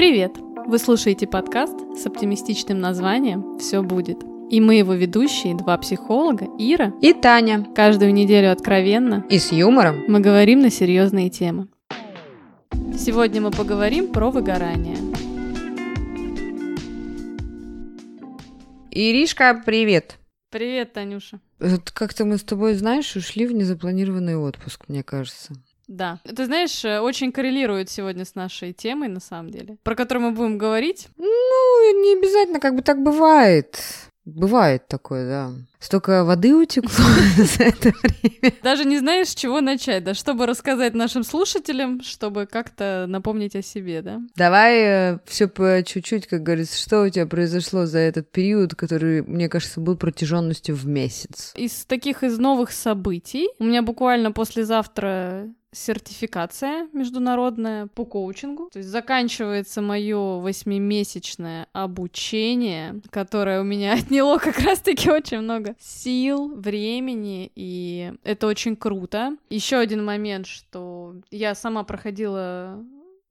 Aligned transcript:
Привет! 0.00 0.38
Вы 0.66 0.78
слушаете 0.78 1.26
подкаст 1.26 1.78
с 1.94 2.06
оптимистичным 2.06 2.80
названием 2.80 3.58
«Все 3.58 3.82
будет». 3.82 4.16
И 4.48 4.58
мы 4.58 4.76
его 4.76 4.94
ведущие, 4.94 5.54
два 5.54 5.76
психолога, 5.76 6.46
Ира 6.58 6.94
и 7.02 7.12
Таня. 7.12 7.66
Каждую 7.76 8.14
неделю 8.14 8.50
откровенно 8.50 9.26
и 9.28 9.38
с 9.38 9.52
юмором 9.52 10.02
мы 10.08 10.20
говорим 10.20 10.60
на 10.60 10.70
серьезные 10.70 11.28
темы. 11.28 11.68
Сегодня 12.98 13.42
мы 13.42 13.50
поговорим 13.50 14.10
про 14.10 14.30
выгорание. 14.30 14.96
Иришка, 18.90 19.62
привет! 19.66 20.16
Привет, 20.50 20.94
Танюша. 20.94 21.40
Как-то 21.92 22.24
мы 22.24 22.38
с 22.38 22.42
тобой, 22.42 22.72
знаешь, 22.72 23.14
ушли 23.16 23.46
в 23.46 23.52
незапланированный 23.52 24.38
отпуск, 24.38 24.88
мне 24.88 25.02
кажется. 25.02 25.52
Да. 25.90 26.20
Ты 26.24 26.46
знаешь, 26.46 26.84
э, 26.84 27.00
очень 27.00 27.32
коррелирует 27.32 27.90
сегодня 27.90 28.24
с 28.24 28.36
нашей 28.36 28.72
темой, 28.72 29.08
на 29.08 29.18
самом 29.18 29.50
деле, 29.50 29.76
про 29.82 29.96
которую 29.96 30.28
мы 30.28 30.36
будем 30.36 30.56
говорить. 30.56 31.08
Ну, 31.16 32.02
не 32.02 32.16
обязательно, 32.16 32.60
как 32.60 32.76
бы 32.76 32.82
так 32.82 33.02
бывает. 33.02 33.76
Бывает 34.24 34.86
такое, 34.86 35.28
да. 35.28 35.50
Столько 35.80 36.24
воды 36.24 36.54
утекло 36.54 36.90
за 37.36 37.64
это 37.64 37.92
время. 38.02 38.54
Даже 38.62 38.84
не 38.84 38.98
знаешь, 38.98 39.28
с 39.28 39.34
чего 39.34 39.60
начать, 39.60 40.04
да, 40.04 40.14
чтобы 40.14 40.46
рассказать 40.46 40.94
нашим 40.94 41.24
слушателям, 41.24 42.02
чтобы 42.02 42.46
как-то 42.46 43.06
напомнить 43.08 43.56
о 43.56 43.62
себе, 43.62 44.02
да? 44.02 44.20
Давай 44.36 44.78
э, 44.78 45.18
все 45.26 45.48
по 45.48 45.82
чуть-чуть, 45.82 46.28
как 46.28 46.44
говорится, 46.44 46.78
что 46.78 47.02
у 47.02 47.08
тебя 47.08 47.26
произошло 47.26 47.86
за 47.86 47.98
этот 47.98 48.30
период, 48.30 48.76
который, 48.76 49.22
мне 49.22 49.48
кажется, 49.48 49.80
был 49.80 49.96
протяженностью 49.96 50.76
в 50.76 50.86
месяц. 50.86 51.52
Из 51.56 51.84
таких 51.86 52.22
из 52.22 52.38
новых 52.38 52.70
событий 52.70 53.48
у 53.58 53.64
меня 53.64 53.82
буквально 53.82 54.30
послезавтра 54.30 55.48
сертификация 55.72 56.88
международная 56.92 57.86
по 57.88 58.04
коучингу. 58.04 58.70
То 58.72 58.78
есть 58.78 58.90
заканчивается 58.90 59.80
мое 59.82 60.40
восьмимесячное 60.40 61.68
обучение, 61.72 63.00
которое 63.10 63.60
у 63.60 63.64
меня 63.64 63.92
отняло 63.98 64.38
как 64.38 64.58
раз-таки 64.58 65.10
очень 65.10 65.40
много 65.40 65.74
сил, 65.78 66.54
времени, 66.54 67.50
и 67.54 68.12
это 68.24 68.46
очень 68.46 68.76
круто. 68.76 69.36
Еще 69.48 69.76
один 69.76 70.04
момент, 70.04 70.46
что 70.46 71.14
я 71.30 71.54
сама 71.54 71.84
проходила 71.84 72.84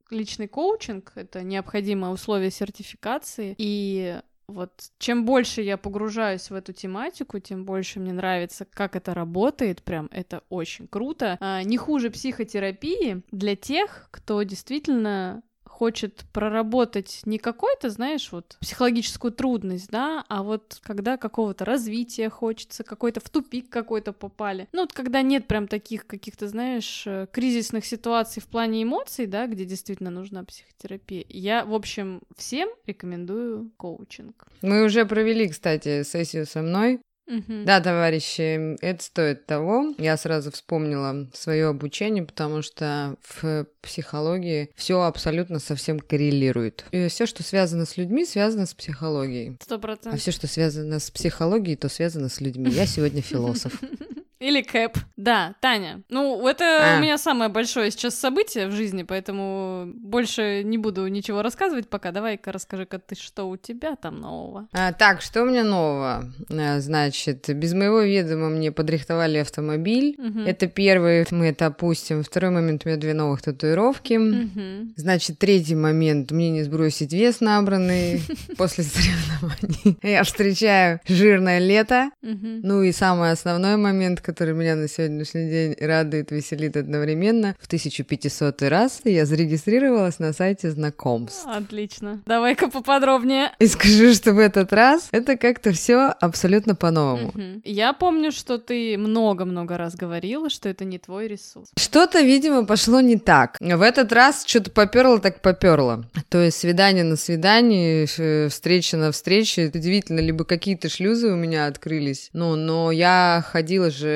личный 0.09 0.47
коучинг, 0.47 1.11
это 1.15 1.43
необходимое 1.43 2.11
условие 2.11 2.51
сертификации, 2.51 3.53
и 3.57 4.19
вот 4.49 4.71
чем 4.97 5.25
больше 5.25 5.61
я 5.61 5.77
погружаюсь 5.77 6.49
в 6.49 6.53
эту 6.53 6.73
тематику, 6.73 7.39
тем 7.39 7.65
больше 7.65 7.99
мне 7.99 8.13
нравится, 8.13 8.65
как 8.65 8.95
это 8.95 9.13
работает. 9.13 9.83
Прям 9.83 10.09
это 10.11 10.43
очень 10.49 10.87
круто. 10.87 11.37
А, 11.39 11.63
не 11.63 11.77
хуже 11.77 12.09
психотерапии 12.09 13.23
для 13.31 13.55
тех, 13.55 14.07
кто 14.11 14.41
действительно 14.43 15.41
хочет 15.79 16.25
проработать 16.33 17.21
не 17.23 17.37
какой-то, 17.37 17.89
знаешь, 17.89 18.33
вот 18.33 18.57
психологическую 18.59 19.31
трудность, 19.31 19.89
да, 19.89 20.25
а 20.27 20.43
вот 20.43 20.77
когда 20.83 21.15
какого-то 21.15 21.63
развития 21.63 22.29
хочется, 22.29 22.83
какой-то 22.83 23.21
в 23.21 23.29
тупик 23.29 23.69
какой-то 23.69 24.11
попали. 24.11 24.67
Ну 24.73 24.81
вот 24.81 24.91
когда 24.91 25.21
нет 25.21 25.47
прям 25.47 25.69
таких 25.69 26.05
каких-то, 26.05 26.49
знаешь, 26.49 27.03
э, 27.07 27.27
кризисных 27.31 27.85
ситуаций 27.85 28.41
в 28.41 28.47
плане 28.47 28.83
эмоций, 28.83 29.25
да, 29.25 29.47
где 29.47 29.63
действительно 29.63 30.09
нужна 30.09 30.43
психотерапия. 30.43 31.23
Я, 31.29 31.63
в 31.63 31.73
общем, 31.73 32.23
всем 32.35 32.67
рекомендую 32.85 33.71
коучинг. 33.77 34.47
Мы 34.61 34.83
уже 34.83 35.05
провели, 35.05 35.47
кстати, 35.47 36.03
сессию 36.03 36.45
со 36.45 36.61
мной 36.61 36.99
Угу. 37.29 37.63
Да, 37.65 37.79
товарищи, 37.79 38.75
это 38.83 39.03
стоит 39.03 39.45
того. 39.45 39.93
Я 39.99 40.17
сразу 40.17 40.51
вспомнила 40.51 41.27
свое 41.33 41.67
обучение, 41.67 42.23
потому 42.23 42.63
что 42.63 43.15
в 43.21 43.67
психологии 43.81 44.71
все 44.75 45.01
абсолютно 45.03 45.59
совсем 45.59 45.99
коррелирует. 45.99 46.85
И 46.91 47.07
все, 47.07 47.27
что 47.27 47.43
связано 47.43 47.85
с 47.85 47.97
людьми, 47.97 48.25
связано 48.25 48.65
с 48.65 48.73
психологией. 48.73 49.57
Сто 49.61 49.77
процентов. 49.77 50.13
А 50.13 50.17
все, 50.17 50.31
что 50.31 50.47
связано 50.47 50.99
с 50.99 51.11
психологией, 51.11 51.77
то 51.77 51.87
связано 51.87 52.29
с 52.29 52.41
людьми. 52.41 52.71
Я 52.71 52.87
сегодня 52.87 53.21
философ. 53.21 53.79
Или 54.39 54.61
Кэп. 54.61 54.97
Да, 55.17 55.55
Таня. 55.59 56.01
Ну, 56.09 56.47
это 56.47 56.93
а. 56.95 56.97
у 56.97 57.01
меня 57.01 57.17
самое 57.17 57.49
большое 57.49 57.91
сейчас 57.91 58.15
событие 58.15 58.67
в 58.67 58.71
жизни, 58.71 59.03
поэтому 59.03 59.91
больше 59.95 60.63
не 60.63 60.77
буду 60.77 61.05
ничего 61.07 61.41
рассказывать 61.41 61.89
пока. 61.89 62.11
Давай-ка 62.11 62.53
расскажи-ка 62.53 62.99
ты, 62.99 63.15
что 63.15 63.49
у 63.49 63.57
тебя 63.57 63.97
там 63.97 64.21
нового. 64.21 64.69
А, 64.71 64.93
так, 64.93 65.21
что 65.21 65.43
у 65.43 65.45
меня 65.45 65.65
нового? 65.65 66.31
А, 66.49 66.79
значит, 66.79 67.49
без 67.49 67.73
моего 67.73 67.99
ведома 67.99 68.47
мне 68.47 68.71
подрихтовали 68.71 69.39
автомобиль. 69.39 70.15
Угу. 70.17 70.39
Это 70.47 70.67
первый, 70.67 71.25
мы 71.31 71.47
это 71.47 71.65
опустим. 71.65 72.23
Второй 72.23 72.51
момент, 72.51 72.83
у 72.85 72.89
меня 72.89 72.97
две 72.97 73.13
новых 73.13 73.41
татуировки. 73.41 74.13
Угу. 74.13 74.93
Значит, 74.95 75.37
третий 75.39 75.75
момент, 75.75 76.31
мне 76.31 76.49
не 76.49 76.63
сбросить 76.63 77.11
вес 77.11 77.41
набранный 77.41 78.21
после 78.57 78.85
соревнований. 78.85 79.99
Я 80.01 80.23
встречаю 80.23 81.01
жирное 81.05 81.59
лето. 81.59 82.09
Ну 82.21 82.83
и 82.83 82.93
самый 82.93 83.31
основной 83.31 83.75
момент, 83.75 84.21
который 84.29 84.53
меня 84.53 84.75
на 84.75 84.87
сегодняшний 84.87 85.49
день 85.49 85.75
радует, 85.79 86.29
веселит 86.29 86.77
одновременно. 86.77 87.55
В 87.59 87.65
1500 87.65 88.61
раз 88.61 89.01
я 89.05 89.25
зарегистрировалась 89.25 90.19
на 90.19 90.33
сайте 90.33 90.69
знакомств. 90.69 91.47
Отлично. 91.47 92.21
Давай-ка 92.27 92.69
поподробнее. 92.69 93.51
И 93.57 93.65
скажу, 93.65 94.13
что 94.13 94.33
в 94.33 94.37
этот 94.37 94.71
раз 94.71 95.07
это 95.11 95.35
как-то 95.35 95.71
все 95.71 96.13
абсолютно 96.19 96.75
по-новому. 96.75 97.29
Угу. 97.29 97.61
Я 97.63 97.93
помню, 97.93 98.31
что 98.31 98.59
ты 98.59 98.99
много-много 98.99 99.77
раз 99.77 99.95
говорила, 99.95 100.51
что 100.51 100.69
это 100.69 100.85
не 100.85 100.99
твой 100.99 101.27
ресурс. 101.27 101.69
Что-то, 101.75 102.21
видимо, 102.21 102.65
пошло 102.65 103.01
не 103.01 103.17
так. 103.17 103.57
В 103.59 103.81
этот 103.81 104.11
раз 104.11 104.43
что-то 104.45 104.69
поперло, 104.69 105.19
так 105.19 105.41
поперло. 105.41 106.05
То 106.29 106.37
есть 106.37 106.59
свидание 106.59 107.03
на 107.03 107.15
свидании, 107.15 108.05
встреча 108.47 108.95
на 108.95 109.11
встрече. 109.11 109.71
Удивительно, 109.73 110.19
либо 110.19 110.45
какие-то 110.45 110.87
шлюзы 110.87 111.31
у 111.31 111.35
меня 111.35 111.65
открылись. 111.65 112.29
Ну, 112.33 112.55
но 112.55 112.91
я 112.91 113.43
ходила 113.47 113.89
же 113.89 114.09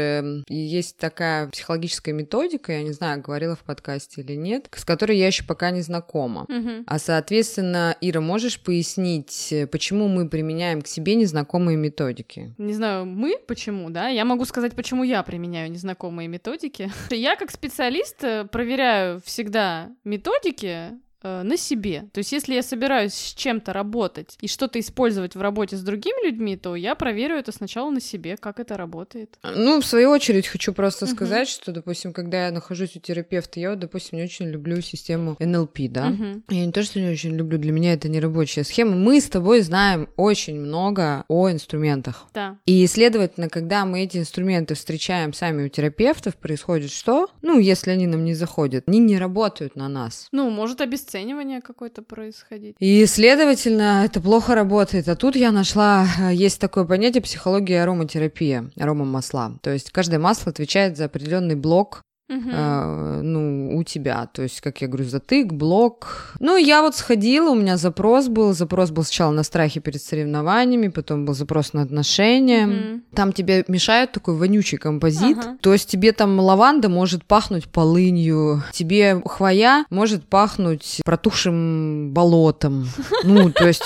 есть 0.47 0.97
такая 0.97 1.47
психологическая 1.47 2.13
методика, 2.13 2.71
я 2.71 2.83
не 2.83 2.91
знаю, 2.91 3.21
говорила 3.21 3.55
в 3.55 3.63
подкасте 3.63 4.21
или 4.21 4.33
нет, 4.35 4.67
с 4.75 4.85
которой 4.85 5.17
я 5.17 5.27
еще 5.27 5.43
пока 5.43 5.71
не 5.71 5.81
знакома. 5.81 6.45
Угу. 6.49 6.83
А 6.87 6.99
соответственно, 6.99 7.95
Ира, 8.01 8.21
можешь 8.21 8.59
пояснить, 8.59 9.53
почему 9.71 10.07
мы 10.07 10.29
применяем 10.29 10.81
к 10.81 10.87
себе 10.87 11.15
незнакомые 11.15 11.77
методики? 11.77 12.53
Не 12.57 12.73
знаю, 12.73 13.05
мы 13.05 13.37
почему, 13.47 13.89
да? 13.89 14.09
Я 14.09 14.25
могу 14.25 14.45
сказать, 14.45 14.73
почему 14.73 15.03
я 15.03 15.23
применяю 15.23 15.71
незнакомые 15.71 16.27
методики. 16.27 16.91
Я 17.09 17.35
как 17.35 17.51
специалист 17.51 18.23
э, 18.23 18.45
проверяю 18.45 19.21
всегда 19.23 19.91
методики, 20.03 20.93
Э, 21.12 21.12
на 21.23 21.57
себе. 21.57 22.05
То 22.11 22.19
есть, 22.19 22.31
если 22.31 22.53
я 22.53 22.63
собираюсь 22.63 23.13
с 23.13 23.33
чем-то 23.33 23.73
работать 23.73 24.37
и 24.41 24.47
что-то 24.47 24.79
использовать 24.79 25.35
в 25.35 25.41
работе 25.41 25.77
с 25.77 25.81
другими 25.81 26.27
людьми, 26.27 26.57
то 26.57 26.75
я 26.75 26.95
проверю 26.95 27.35
это 27.35 27.51
сначала 27.51 27.89
на 27.89 28.01
себе, 28.01 28.37
как 28.37 28.59
это 28.59 28.77
работает. 28.77 29.37
Ну, 29.43 29.79
в 29.79 29.85
свою 29.85 30.09
очередь, 30.09 30.47
хочу 30.47 30.73
просто 30.73 31.05
uh-huh. 31.05 31.13
сказать, 31.13 31.47
что, 31.47 31.71
допустим, 31.71 32.13
когда 32.13 32.45
я 32.47 32.51
нахожусь 32.51 32.95
у 32.95 32.99
терапевта, 32.99 33.59
я, 33.59 33.75
допустим, 33.75 34.17
не 34.17 34.25
очень 34.25 34.47
люблю 34.49 34.81
систему 34.81 35.37
НЛП, 35.39 35.79
да. 35.89 36.09
Uh-huh. 36.09 36.41
Я 36.49 36.65
не 36.65 36.71
то, 36.71 36.83
что 36.83 36.99
не 36.99 37.09
очень 37.09 37.35
люблю, 37.35 37.57
для 37.57 37.71
меня 37.71 37.93
это 37.93 38.09
не 38.09 38.19
рабочая 38.19 38.63
схема. 38.63 38.95
Мы 38.95 39.21
с 39.21 39.29
тобой 39.29 39.61
знаем 39.61 40.09
очень 40.17 40.59
много 40.59 41.23
о 41.27 41.49
инструментах. 41.49 42.27
Да. 42.33 42.57
И, 42.65 42.85
следовательно, 42.87 43.49
когда 43.49 43.85
мы 43.85 44.03
эти 44.03 44.17
инструменты 44.17 44.75
встречаем 44.75 45.33
сами 45.33 45.65
у 45.65 45.69
терапевтов, 45.69 46.35
происходит 46.35 46.91
что? 46.91 47.29
Ну, 47.41 47.59
если 47.59 47.91
они 47.91 48.07
нам 48.07 48.25
не 48.25 48.33
заходят, 48.33 48.83
они 48.87 48.99
не 48.99 49.17
работают 49.17 49.75
на 49.75 49.87
нас. 49.87 50.27
Ну, 50.31 50.49
может 50.49 50.81
обесценивать 50.81 51.12
обесценивание 51.13 51.61
какое-то 51.61 52.01
происходить. 52.01 52.75
И, 52.79 53.05
следовательно, 53.05 54.03
это 54.05 54.21
плохо 54.21 54.55
работает. 54.55 55.07
А 55.07 55.15
тут 55.15 55.35
я 55.35 55.51
нашла, 55.51 56.05
э, 56.19 56.33
есть 56.33 56.59
такое 56.59 56.85
понятие 56.85 57.21
психология 57.21 57.83
ароматерапия, 57.83 58.71
аромамасла. 58.77 59.59
То 59.61 59.71
есть 59.71 59.91
каждое 59.91 60.19
масло 60.19 60.51
отвечает 60.51 60.97
за 60.97 61.05
определенный 61.05 61.55
блок 61.55 62.01
Угу. 62.37 62.49
Uh, 62.49 63.21
ну, 63.21 63.77
у 63.77 63.83
тебя. 63.83 64.27
То 64.31 64.43
есть, 64.43 64.61
как 64.61 64.81
я 64.81 64.87
говорю, 64.87 65.05
затык, 65.05 65.53
блок. 65.53 66.33
Ну, 66.39 66.57
я 66.57 66.81
вот 66.81 66.95
сходила, 66.95 67.51
у 67.51 67.55
меня 67.55 67.77
запрос 67.77 68.27
был. 68.27 68.53
Запрос 68.53 68.91
был 68.91 69.03
сначала 69.03 69.31
на 69.31 69.43
страхе 69.43 69.79
перед 69.79 70.01
соревнованиями, 70.01 70.87
потом 70.87 71.25
был 71.25 71.33
запрос 71.33 71.73
на 71.73 71.81
отношения. 71.81 72.67
Угу. 72.67 73.01
Там 73.15 73.33
тебе 73.33 73.65
мешает 73.67 74.11
такой 74.11 74.35
вонючий 74.35 74.77
композит. 74.77 75.37
Ага. 75.37 75.57
То 75.61 75.73
есть, 75.73 75.89
тебе 75.89 76.11
там 76.11 76.39
лаванда 76.39 76.89
может 76.89 77.25
пахнуть 77.25 77.67
полынью, 77.67 78.63
тебе 78.71 79.21
хвоя 79.25 79.85
может 79.89 80.25
пахнуть 80.25 81.01
протухшим 81.05 82.11
болотом. 82.13 82.87
Ну, 83.23 83.51
то 83.51 83.67
есть, 83.67 83.83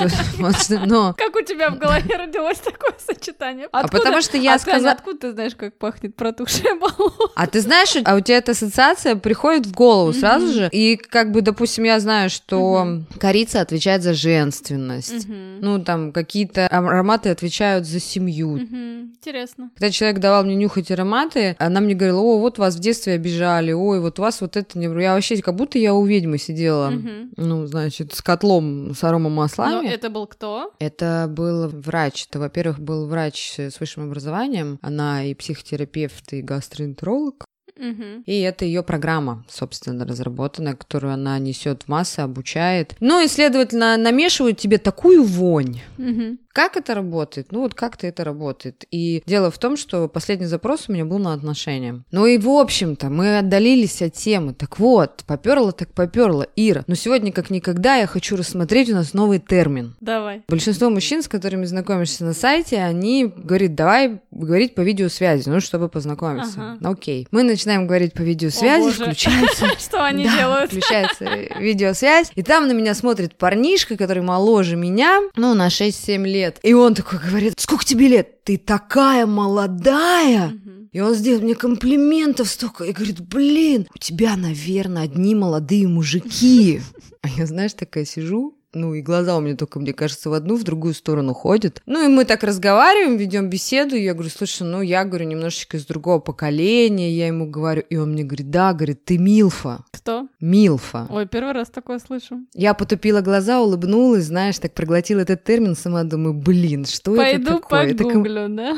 но... 0.88 1.14
Как 1.14 1.36
у 1.36 1.42
тебя 1.42 1.70
в 1.70 1.78
голове 1.78 2.16
родилось 2.16 2.58
такое 2.58 2.96
сочетание? 2.98 3.68
А 3.72 3.88
потому 3.88 4.22
что 4.22 4.38
я 4.38 4.58
сказала... 4.58 4.92
Откуда 4.92 5.18
ты 5.20 5.32
знаешь, 5.34 5.56
как 5.56 5.78
пахнет 5.78 6.16
протухшее 6.16 6.76
болото? 6.80 7.32
А 7.36 7.48
ты 7.48 7.62
знаешь, 7.62 7.96
а 8.04 8.16
у 8.16 8.20
тебя 8.20 8.37
эта 8.38 8.52
ассоциация 8.52 9.16
приходит 9.16 9.66
в 9.66 9.74
голову 9.74 10.12
mm-hmm. 10.12 10.20
сразу 10.20 10.48
же. 10.48 10.70
И 10.72 10.96
как 10.96 11.32
бы, 11.32 11.42
допустим, 11.42 11.84
я 11.84 12.00
знаю, 12.00 12.30
что 12.30 12.84
mm-hmm. 12.86 13.20
корица 13.20 13.62
отвечает 13.62 14.04
за 14.04 14.14
женственность. 14.14 15.28
Mm-hmm. 15.28 15.60
Ну, 15.62 15.84
там 15.84 16.12
какие-то 16.12 16.68
ароматы 16.68 17.30
отвечают 17.30 17.86
за 17.86 18.00
семью. 18.00 18.58
Mm-hmm. 18.58 19.02
Интересно. 19.18 19.72
Когда 19.76 19.92
человек 19.92 20.20
давал 20.20 20.44
мне 20.44 20.56
нюхать 20.56 20.92
ароматы, 20.92 21.56
она 21.60 21.80
мне 21.80 21.96
говорила, 21.96 22.20
о, 22.20 22.40
вот 22.40 22.58
вас 22.58 22.76
в 22.76 22.80
детстве 22.80 23.14
обижали, 23.14 23.72
ой, 23.72 24.00
вот 24.00 24.20
вас 24.20 24.42
вот 24.42 24.56
это 24.56 24.78
не... 24.78 24.86
Я 25.02 25.14
вообще, 25.16 25.42
как 25.42 25.56
будто 25.56 25.78
я 25.80 25.94
у 25.94 26.06
ведьмы 26.06 26.38
сидела, 26.38 26.92
mm-hmm. 26.92 27.34
ну, 27.38 27.66
значит, 27.66 28.14
с 28.14 28.22
котлом 28.22 28.94
с 28.96 29.04
аромамаслами. 29.04 29.88
Ну, 29.88 29.90
это 29.90 30.10
был 30.10 30.28
кто? 30.28 30.74
Это 30.80 31.28
был 31.30 31.68
врач. 31.68 32.28
Это, 32.30 32.40
во-первых, 32.40 32.80
был 32.80 33.08
врач 33.08 33.60
с 33.60 33.80
высшим 33.80 34.04
образованием. 34.04 34.80
Она 34.82 35.24
и 35.26 35.34
психотерапевт, 35.34 36.34
и 36.34 36.42
гастроэнтеролог. 36.42 37.46
Угу. 37.78 38.24
И 38.26 38.40
это 38.42 38.66
ее 38.66 38.84
программа, 38.84 39.46
собственно, 39.50 40.06
разработанная, 40.06 40.76
которую 40.76 41.14
она 41.14 41.38
несет 41.40 41.84
в 41.84 41.88
массы, 41.88 42.20
обучает. 42.20 42.96
Ну 43.00 43.24
и, 43.24 43.28
следовательно, 43.28 43.98
намешивают 43.98 44.58
тебе 44.58 44.78
такую 44.78 45.24
вонь. 45.24 45.80
Угу. 45.98 46.38
Как 46.58 46.76
это 46.76 46.96
работает? 46.96 47.52
Ну 47.52 47.62
вот 47.62 47.76
как-то 47.76 48.08
это 48.08 48.24
работает. 48.24 48.86
И 48.90 49.22
дело 49.28 49.52
в 49.52 49.60
том, 49.60 49.78
что 49.78 50.08
последний 50.08 50.48
запрос 50.48 50.86
у 50.88 50.92
меня 50.92 51.06
был 51.06 51.20
на 51.20 51.34
отношения. 51.34 52.02
Ну 52.10 52.26
и 52.26 52.40
в 52.40 52.50
общем-то 52.50 53.12
мы 53.12 53.38
отдалились 53.38 54.02
от 54.02 54.14
темы. 54.14 54.56
Так 54.56 54.80
вот, 54.80 55.24
поперла 55.28 55.72
так 55.72 55.94
поперла, 55.94 56.48
Ира. 56.56 56.84
Но 56.88 56.96
сегодня 56.96 57.32
как 57.32 57.52
никогда 57.52 57.98
я 57.98 58.08
хочу 58.08 58.36
рассмотреть 58.36 58.90
у 58.90 58.96
нас 58.96 59.14
новый 59.14 59.38
термин. 59.38 59.96
Давай. 60.02 60.42
Большинство 60.48 60.90
мужчин, 60.90 61.22
с 61.22 61.28
которыми 61.28 61.66
знакомишься 61.66 62.26
на 62.26 62.34
сайте, 62.34 62.78
они 62.78 63.26
говорят, 63.28 63.76
давай 63.76 64.20
говорить 64.32 64.74
по 64.74 64.82
видеосвязи, 64.82 65.48
ну 65.50 65.60
чтобы 65.60 65.90
познакомиться. 65.90 66.60
Ага. 66.60 66.78
Ну, 66.80 66.92
окей. 66.94 67.28
Мы 67.30 67.44
начинаем 67.44 67.86
говорить 67.86 68.14
по 68.14 68.24
видеосвязи, 68.24 68.94
включается... 68.94 69.68
Что 69.78 70.04
они 70.04 70.24
делают? 70.24 70.72
Включается 70.72 71.26
видеосвязь, 71.60 72.32
и 72.34 72.42
там 72.42 72.68
на 72.68 72.72
меня 72.72 72.96
смотрит 72.96 73.36
парнишка, 73.36 73.96
который 73.96 74.24
моложе 74.24 74.76
меня, 74.76 75.22
ну, 75.36 75.54
на 75.54 75.68
6-7 75.68 76.26
лет 76.26 76.47
лет. 76.48 76.60
И 76.64 76.74
он 76.74 76.94
такой 76.94 77.20
говорит, 77.20 77.54
сколько 77.58 77.86
тебе 77.86 78.08
лет? 78.08 78.44
Ты 78.44 78.58
такая 78.58 79.26
молодая. 79.26 80.54
И 80.92 81.00
он 81.00 81.14
сделал 81.14 81.42
мне 81.42 81.56
комплиментов 81.56 82.48
столько. 82.50 82.86
И 82.86 82.94
говорит, 82.94 83.22
блин, 83.22 83.88
у 83.94 83.98
тебя, 83.98 84.36
наверное, 84.36 85.04
одни 85.04 85.36
молодые 85.36 85.88
мужики. 85.88 86.82
А 87.24 87.30
я, 87.30 87.46
знаешь, 87.46 87.74
такая 87.74 88.06
сижу, 88.06 88.58
ну 88.78 88.94
и 88.94 89.02
глаза 89.02 89.38
у 89.38 89.42
меня 89.42 89.56
только, 89.56 89.80
мне 89.80 89.94
кажется, 89.94 90.30
в 90.30 90.34
одну, 90.34 90.56
в 90.56 90.64
другую 90.64 90.94
сторону 90.94 91.34
ходят. 91.34 91.82
Ну 91.86 92.04
и 92.04 92.08
мы 92.08 92.26
так 92.26 92.44
разговариваем, 92.44 93.18
ведем 93.18 93.50
беседу, 93.50 93.96
и 93.96 94.04
я 94.04 94.14
говорю, 94.14 94.30
слушай, 94.30 94.64
ну 94.64 94.82
я 94.82 95.04
говорю 95.04 95.26
немножечко 95.26 95.78
из 95.78 95.86
другого 95.86 96.20
поколения, 96.20 97.12
я 97.12 97.28
ему 97.28 97.50
говорю, 97.50 97.84
и 97.90 97.98
он 97.98 98.14
мне 98.14 98.24
говорит, 98.24 98.50
да, 98.50 98.74
говорит, 98.74 99.06
ты 99.06 99.18
Милфа. 99.18 99.84
Кто? 99.92 100.28
Милфа. 100.40 101.08
Ой, 101.10 101.28
первый 101.28 101.54
раз 101.54 101.70
такое 101.70 102.00
слышу. 102.00 102.46
Я 102.54 102.74
потупила 102.74 103.22
глаза, 103.22 103.62
улыбнулась, 103.62 104.26
знаешь, 104.26 104.60
так 104.60 104.74
проглотила 104.74 105.22
этот 105.22 105.44
термин, 105.44 105.76
сама 105.76 106.04
думаю, 106.04 106.34
блин, 106.34 106.86
что 106.86 107.16
Пойду 107.16 107.42
это 107.42 107.54
такое? 107.56 107.84
Пойду 107.84 108.04
погуглю, 108.04 108.48
да? 108.50 108.78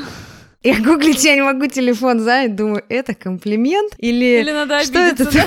Я 0.61 0.81
гуглить 0.81 1.23
я 1.23 1.35
не 1.35 1.41
могу 1.41 1.67
телефон 1.67 2.19
занять, 2.19 2.55
думаю, 2.55 2.83
это 2.89 3.15
комплимент 3.15 3.93
или... 3.97 4.41
Или 4.41 4.51
надо 4.51 4.83
что 4.83 4.99
это? 4.99 5.31
Да? 5.31 5.45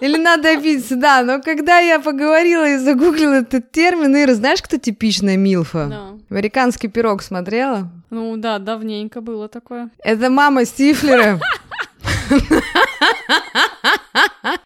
Или 0.00 0.16
надо 0.16 0.50
обидеться, 0.50 0.96
да. 0.96 1.22
Но 1.22 1.42
когда 1.42 1.80
я 1.80 1.98
поговорила 2.00 2.66
и 2.66 2.76
загуглила 2.78 3.34
этот 3.40 3.70
термин, 3.72 4.16
Ира, 4.16 4.34
знаешь, 4.34 4.62
кто 4.62 4.78
типичная 4.78 5.36
Милфа? 5.36 5.88
No. 5.90 6.20
Американский 6.30 6.88
пирог 6.88 7.22
смотрела? 7.22 7.90
Ну 8.10 8.36
да, 8.36 8.58
давненько 8.58 9.20
было 9.20 9.48
такое. 9.48 9.90
Это 10.02 10.30
мама 10.30 10.64
Стифлера. 10.64 11.40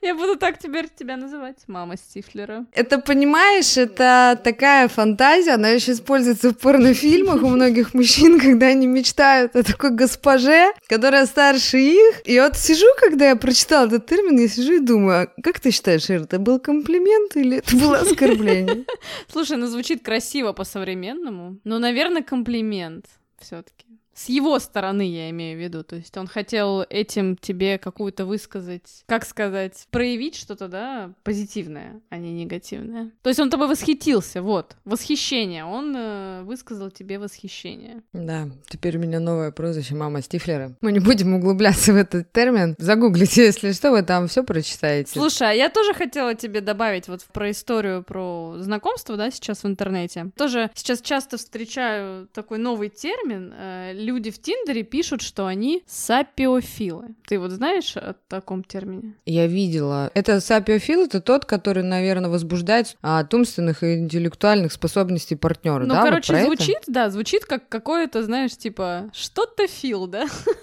Я 0.13 0.17
буду 0.17 0.37
так 0.37 0.59
теперь 0.59 0.89
тебя 0.89 1.17
называть, 1.17 1.59
мама 1.69 1.97
Стифлера. 1.97 2.67
Это, 2.73 2.99
понимаешь, 2.99 3.77
это 3.77 4.39
такая 4.43 4.89
фантазия, 4.89 5.53
она 5.53 5.69
еще 5.69 5.93
используется 5.93 6.51
в 6.51 6.59
порнофильмах 6.59 7.43
у 7.43 7.49
многих 7.49 7.95
мужчин, 7.95 8.41
когда 8.47 8.67
они 8.67 8.89
мечтают 8.89 9.55
о 9.55 9.63
такой 9.63 9.91
госпоже, 9.91 10.73
которая 10.89 11.27
старше 11.27 11.79
их. 11.79 12.23
И 12.25 12.41
вот 12.41 12.57
сижу, 12.57 12.87
когда 12.99 13.29
я 13.29 13.37
прочитала 13.37 13.87
этот 13.87 14.07
термин, 14.07 14.41
я 14.41 14.49
сижу 14.49 14.73
и 14.73 14.81
думаю, 14.81 15.23
а 15.37 15.43
как 15.43 15.61
ты 15.61 15.71
считаешь, 15.71 16.11
Ир, 16.11 16.23
это 16.23 16.41
был 16.41 16.59
комплимент 16.59 17.37
или 17.37 17.59
это 17.59 17.77
было 17.77 17.99
оскорбление? 17.99 18.85
Слушай, 19.29 19.57
ну 19.57 19.67
звучит 19.67 20.03
красиво 20.03 20.53
по-современному. 20.53 21.59
Ну, 21.63 21.79
наверное, 21.79 22.23
комплимент 22.23 23.07
все-таки. 23.39 23.92
С 24.15 24.29
его 24.29 24.59
стороны 24.59 25.09
я 25.09 25.31
имею 25.31 25.59
в 25.59 25.63
виду. 25.63 25.83
То 25.85 25.97
есть 25.97 26.17
он 26.17 26.27
хотел 26.27 26.85
этим 26.89 27.37
тебе 27.37 27.79
какую-то 27.79 28.27
высказать, 28.27 29.05
как 29.07 29.25
сказать, 29.25 29.87
проявить 29.91 30.37
что-то, 30.37 30.69
да, 30.69 31.13
позитивное, 31.23 32.01
а 32.11 32.19
не 32.19 32.33
негативное. 32.33 33.11
То 33.23 33.31
есть 33.31 33.41
он 33.41 33.51
тобой 33.51 33.69
восхитился, 33.69 34.43
вот, 34.43 34.77
восхищение. 34.85 35.65
Он 35.65 35.95
э, 35.97 36.43
высказал 36.43 36.91
тебе 36.91 37.19
восхищение. 37.19 38.03
Да, 38.13 38.49
теперь 38.69 38.97
у 38.97 39.01
меня 39.01 39.21
новое 39.21 39.51
прозвище 39.51 39.95
«Мама 39.95 40.23
Стифлера». 40.23 40.77
Мы 40.81 40.93
не 40.93 41.01
будем 41.01 41.35
углубляться 41.35 41.93
в 41.93 41.97
этот 41.97 42.33
термин. 42.33 42.75
Загуглите, 42.79 43.45
если 43.45 43.73
что, 43.73 43.91
вы 43.91 44.03
там 44.03 44.29
все 44.29 44.43
прочитаете. 44.43 45.13
Слушай, 45.13 45.51
а 45.51 45.53
я 45.53 45.69
тоже 45.69 45.95
хотела 45.95 46.35
тебе 46.35 46.61
добавить 46.61 47.09
вот 47.09 47.25
про 47.33 47.51
историю 47.51 48.03
про 48.03 48.57
знакомство, 48.59 49.17
да, 49.17 49.31
сейчас 49.31 49.63
в 49.63 49.67
интернете. 49.67 50.31
Тоже 50.37 50.71
сейчас 50.75 51.01
часто 51.01 51.37
встречаю 51.37 52.29
такой 52.33 52.59
новый 52.59 52.89
термин 52.89 53.53
э, 53.55 53.93
люди 54.03 54.31
в 54.31 54.41
Тиндере 54.41 54.83
пишут, 54.83 55.23
что 55.23 55.47
они 55.47 55.83
сапиофилы. 55.87 57.15
Ты 57.27 57.39
вот 57.39 57.51
знаешь 57.53 57.97
о 57.97 58.15
таком 58.29 58.65
термине? 58.65 59.15
Я 59.25 59.47
видела. 59.47 60.11
Это 60.15 60.41
сапиофил, 60.41 61.05
это 61.05 61.21
тот, 61.21 61.45
который, 61.45 61.83
наверное, 61.83 62.31
возбуждает 62.31 62.97
от 63.01 63.33
умственных 63.33 63.83
и 63.83 63.99
интеллектуальных 63.99 64.73
способностей 64.73 65.37
партнера. 65.37 65.85
Ну, 65.85 65.95
да? 65.95 66.03
короче, 66.03 66.35
вот 66.35 66.47
звучит, 66.47 66.79
это? 66.83 66.93
да, 66.93 67.11
звучит 67.11 67.45
как 67.45 67.69
какое-то, 67.69 68.23
знаешь, 68.23 68.57
типа, 68.57 69.11
что-то 69.13 69.67
фил, 69.67 70.07
да? 70.07 70.27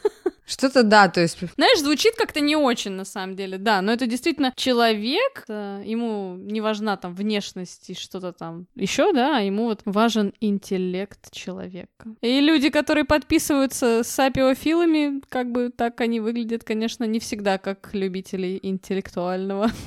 Что-то 0.49 0.81
да, 0.81 1.07
то 1.09 1.21
есть... 1.21 1.37
Знаешь, 1.55 1.79
звучит 1.79 2.15
как-то 2.15 2.39
не 2.39 2.55
очень, 2.55 2.91
на 2.91 3.05
самом 3.05 3.35
деле, 3.35 3.59
да, 3.59 3.83
но 3.83 3.91
это 3.91 4.07
действительно 4.07 4.51
человек, 4.55 5.45
ему 5.47 6.37
не 6.37 6.59
важна 6.59 6.97
там 6.97 7.13
внешность 7.13 7.91
и 7.91 7.93
что-то 7.93 8.33
там 8.33 8.65
еще, 8.73 9.13
да, 9.13 9.37
а 9.37 9.41
ему 9.41 9.65
вот 9.65 9.81
важен 9.85 10.33
интеллект 10.41 11.31
человека. 11.31 12.15
И 12.21 12.39
люди, 12.41 12.69
которые 12.69 13.05
подписываются 13.05 14.01
с 14.03 14.19
апиофилами, 14.19 15.21
как 15.29 15.51
бы 15.51 15.69
так 15.69 16.01
они 16.01 16.19
выглядят, 16.19 16.63
конечно, 16.63 17.03
не 17.03 17.19
всегда 17.19 17.59
как 17.59 17.89
любители 17.93 18.59
интеллектуального. 18.63 19.69